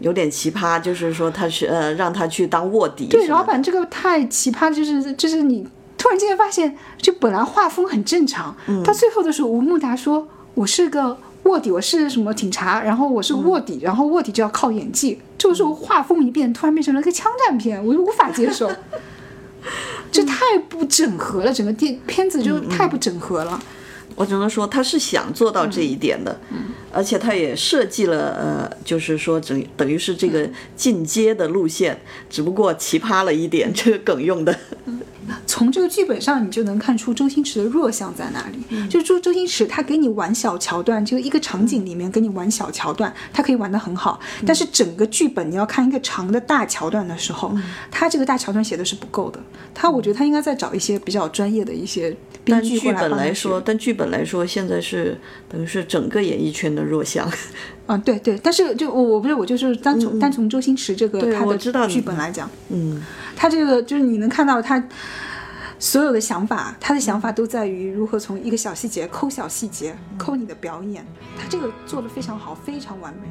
[0.00, 3.06] 有点奇葩，就是说他是呃让他去当卧底。
[3.06, 5.66] 对老板这个太奇葩，就是就是你
[5.96, 11.18] 突然间发现，就本来画风很正常，到最后的时候，吴孟达说我是个。
[11.44, 15.18] 卧底，我是什么警察，然后我是卧底，然后卧底就要靠演技。
[15.38, 18.70] 这个时候画风一变，突然变成了一个枪战片，我就无法接受，
[20.12, 23.58] 这太不整合了，整个电片子就太不整合了。
[24.18, 26.38] 我只能说他是想做到这一点的，
[26.92, 31.96] 而且他也设计了呃，就是说等等于是这个进阶的路线，
[32.28, 34.52] 只不过奇葩了一点，这个梗用的。
[35.46, 38.88] 从这个剧本上，你就能看出周星驰的弱项在哪里。
[38.88, 44.20] 就周周星驰他给你玩小桥段，就一个场景里面给你玩小桥段，他可以玩得很好。
[44.46, 47.52] 但是整个剧本你要看一个长的大桥段的时候，
[47.90, 49.40] 他这个大桥段写的是不够的。
[49.74, 52.10] 他我觉得他应该再找一些比较专业的一些
[52.44, 55.18] 编但剧过剧本来说，但剧本来说，现在是
[55.48, 57.30] 等于是整个演艺圈的弱项。
[57.88, 61.56] 嗯，对对，但是就我我不是我就是单从、单从周星驰这个他的
[61.88, 63.02] 剧本来讲，嗯，
[63.34, 64.82] 他这个就是你能看到他
[65.78, 71.06] 所有的想法，他的想法都在于如何从一个小细节抠小细节，抠你的表演，
[71.38, 73.28] 他这个做的非常好，非常完美。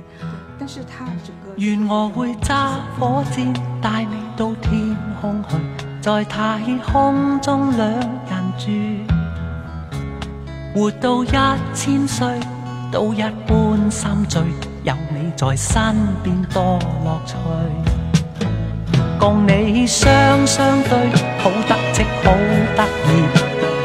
[0.60, 5.56] 但是他整个愿我会揸火箭带你到天空去，
[6.02, 8.72] 在太空中两人住，
[10.74, 11.28] 活到一
[11.76, 12.40] 千歲
[12.92, 14.42] 都一般心醉，
[14.84, 17.36] 有你在身邊多樂趣。
[19.20, 20.10] 共你雙
[20.46, 20.98] 雙對，
[21.40, 22.32] 好得戚好
[22.76, 23.26] 得意，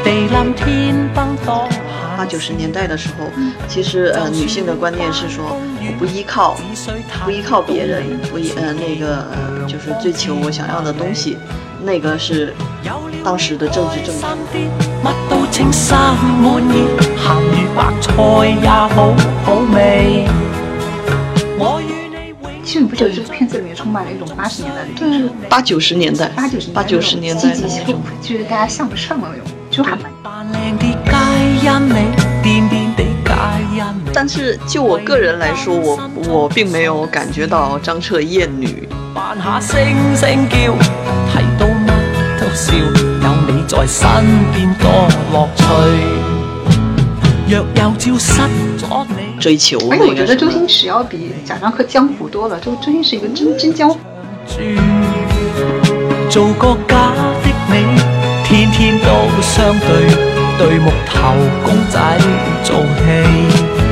[0.03, 1.67] 地冧天崩多
[2.15, 3.25] 八九十年代的時候，
[3.67, 6.55] 其實呃女性的觀念是說，我不依靠，
[7.25, 11.37] 不依靠別人，不依呃那個呃就是追求我想要的東西，
[11.83, 12.53] 那個是
[13.23, 15.42] 當時的政治正確。
[15.53, 15.95] 乜都稱心
[16.41, 17.23] 滿意，鹹
[17.53, 18.11] 魚白菜
[18.59, 19.13] 也好
[19.45, 20.25] 好味。
[21.59, 28.01] 我與你永其实你不觉得这个片子里面充滿了一種八十年代的影视八九十年代，八九十八九十年代积极的那種。
[28.21, 29.45] 就是大家向不上的那种。
[34.13, 38.87] 但是就我個人來說，我我並沒有感觉到張徹厭女。
[42.53, 44.07] 笑，有你在身
[44.53, 44.89] 邊多
[45.33, 45.63] 樂趣。
[47.47, 48.41] 若有朝失
[48.77, 53.99] 咗你，追求而且我覺得周星馳要比賈樟柯江湖多了，周周星馳一個真真江湖。
[56.29, 57.11] 做個假
[57.43, 57.99] 的你，
[58.43, 59.05] 天天都
[59.41, 60.07] 相對，
[60.57, 61.99] 對木頭公仔
[62.63, 63.82] 做戲。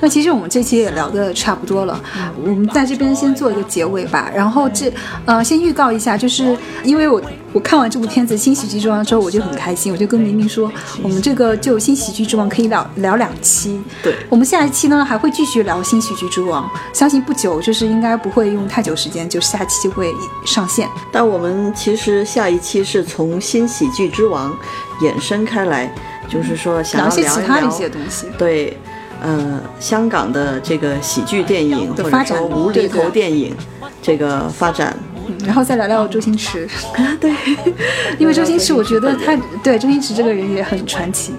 [0.00, 2.00] 那其实我们这期也聊的差不多了，
[2.42, 4.30] 我们在这边先做一个结尾吧。
[4.34, 4.92] 然后这
[5.24, 7.20] 呃，先预告一下，就是因为我
[7.52, 10.70] 我看完这部片子《新喜剧之王》之后，我就很开心，我就跟明明说，
[11.02, 13.80] 我们这个就《新喜剧之王》可以聊聊两期。
[14.02, 16.64] 对我们下一期呢还会继续聊《新喜剧之王》，
[16.96, 20.12] 相信不久就是应该不会用太久时间，就下期就会
[20.46, 20.88] 上线。
[21.10, 24.56] 但我们其实下一期是从新喜剧之王
[25.00, 25.92] 衍生开来，
[26.28, 28.26] 就是说想聊一些要聊一其他的一些东西。
[28.38, 28.78] 對，
[29.20, 33.54] 呃，香港的这个喜剧电影或者的发展說無厘头电影
[34.00, 34.96] 这个发展，
[35.44, 36.68] 然后再聊聊周星驰，
[37.20, 37.32] 对，
[38.18, 41.34] 因为周星驰，我觉得他对周星驰这个人也很传奇。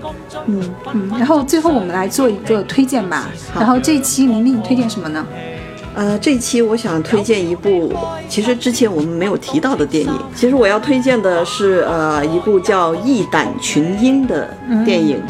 [0.48, 3.30] 嗯嗯，然后最后我们来做一个推荐吧。
[3.56, 5.26] 然后这一期玲玲推荐什么呢？
[5.96, 7.94] 呃，这期我想推荐一部，
[8.30, 10.12] 其实之前我们没有提到的电影。
[10.34, 14.56] 其实我要推荐的是呃一部叫《义胆群英》的
[14.86, 15.22] 电影，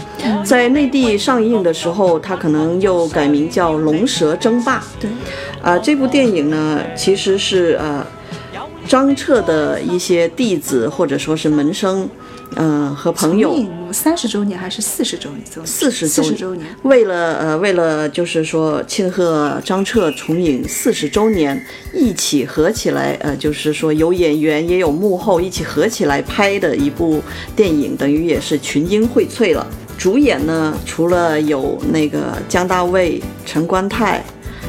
[0.44, 4.80] 在内地上映的时候，它可能又改名叫《龙蛇争霸》。
[5.00, 5.10] 对，
[5.62, 8.06] 啊，这部电影呢，其实是呃
[8.88, 12.08] 张彻的一些弟子或者说是门生。
[12.56, 15.66] 嗯，和朋友三十周年还是四十周年？
[15.66, 16.68] 四十四十周年。
[16.82, 21.64] 为了呃，为了就是说庆贺张彻重影四十周年，
[21.94, 27.22] 一起合起来，呃，就是说有演员也有幕后一起合起来拍的一部
[27.56, 29.66] 电影，等于也是群英荟萃了。
[29.98, 34.24] 主演呢，除了有那个姜大卫、陈观泰，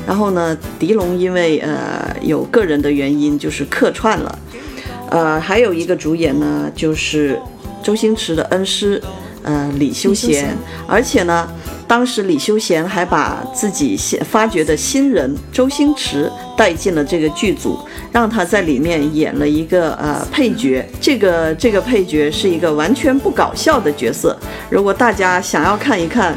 [0.06, 4.38] 然后呢，狄龙因为呃有个人的原因就是客串了，
[5.10, 7.40] 呃，还有一个主演呢就是。
[7.82, 9.02] 周星驰的恩师，
[9.42, 11.48] 呃，李修贤，而且呢，
[11.86, 17.78] 当时李修贤还把自己新发掘的新人周星驰带进了这个剧组，
[18.12, 20.86] 让他在里面演了一个呃配角。
[21.00, 24.38] 这个这个配角是一个完全不搞笑的角色。
[24.68, 26.34] 如果大家想要看一看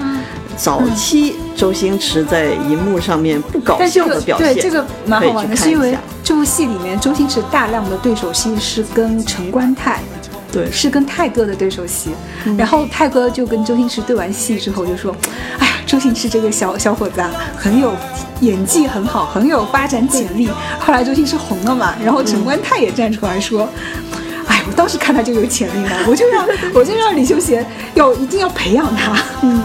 [0.55, 9.99] 早期周星驰在荧幕上面不搞笑的表现，对这个蛮好玩的，是因为这部戏里面周星驰大量的对手戏是跟陈观泰。
[10.53, 12.11] 对，是跟泰哥的对手戏，
[12.55, 15.15] 然后泰哥就跟周星驰对完戏之后就说
[15.57, 17.91] ：“哎呀，周星驰这个小小伙子啊，很有
[18.41, 20.47] 演技，很好，很有发展潜力。”
[20.79, 23.67] 后来周星驰红了嘛，然后陈观泰也站出来说
[24.45, 27.65] ：“哎，我当时看他就有潜力了，我就让我就让李修贤
[27.95, 29.63] 要一定要培养他。”嗯。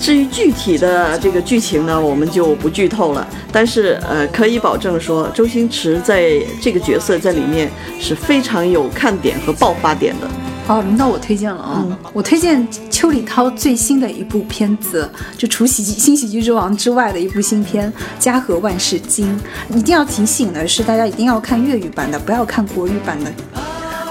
[0.00, 3.26] 至于具体的这个剧情呢，我们就不剧透了。
[3.52, 7.70] 但是，呃，可以保证说，周星驰在这个角色在里面
[8.00, 10.28] 是非常有看点和爆发点的。
[10.66, 11.82] 好，轮到我推荐了啊！
[12.12, 19.34] 我推荐邱礼涛最新的一部片子，就除喜剧新喜剧之王之外的一部新片《家和万事兴》。
[19.74, 23.32] 一定要提醒的是，大家一定要看粤语版的，不要看国语版的。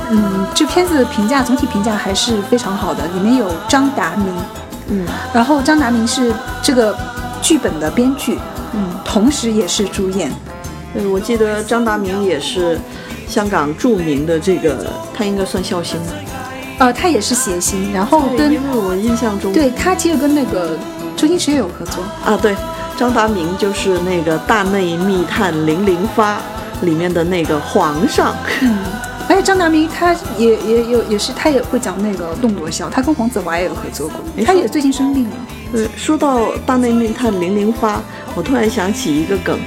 [0.09, 4.25] 嗯，这片子评价总体评价还是非常好的，里面有张达明。
[4.89, 6.97] 嗯，然后张达明是这个
[7.41, 8.37] 剧本的编剧，
[8.73, 10.31] 嗯，同时也是主演。
[10.93, 12.79] 对，我记得张达明也是
[13.27, 16.13] 香港著名的这个，他应该算笑星吧？
[16.79, 20.77] 呃，他也是谐星，然后跟因为我印象中，对他其实跟那个
[21.15, 22.37] 周星驰也有合作啊。
[22.41, 22.55] 对，
[22.95, 26.35] 张达明就是那个《大内密探零零发》
[26.81, 28.35] 里面的那个皇上。
[28.61, 28.77] 嗯。
[29.29, 35.31] 而且张达明他也也有也是他也会讲那个动作笑，他跟黄子华也有合作过，他也最近生病了。
[35.71, 38.01] 对，说到大内密探零零发，
[38.35, 39.59] 我突然想起一个梗，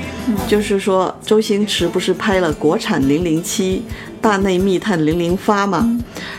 [0.48, 3.82] 就是说周星驰不是拍了国产零零七
[4.18, 5.86] 大内密探零零发吗？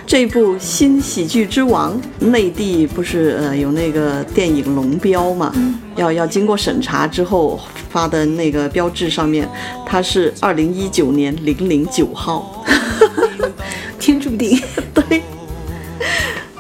[0.08, 5.54] 这部新喜剧之王，内地不是呃有那个电影龙标嘛？
[5.96, 7.60] 要要经过审查之后
[7.92, 9.48] 发的那个标志上面，
[9.86, 12.61] 它是二零一九年零零九号。
[14.00, 14.62] 天注定，
[14.94, 15.24] 对，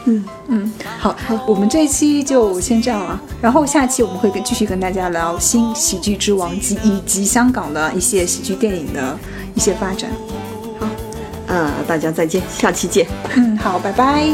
[0.06, 1.16] 嗯嗯，好，
[1.48, 3.20] 我们这一期就先这样了。
[3.42, 9.18] 然后下期我们会跟继续跟大家聊新喜剧之王及以及香港的一些喜剧电影的
[9.56, 10.10] 一些发展。
[10.80, 10.88] 好，
[11.48, 13.08] 呃，大家再见，下期见。
[13.36, 14.32] 嗯，好，拜拜。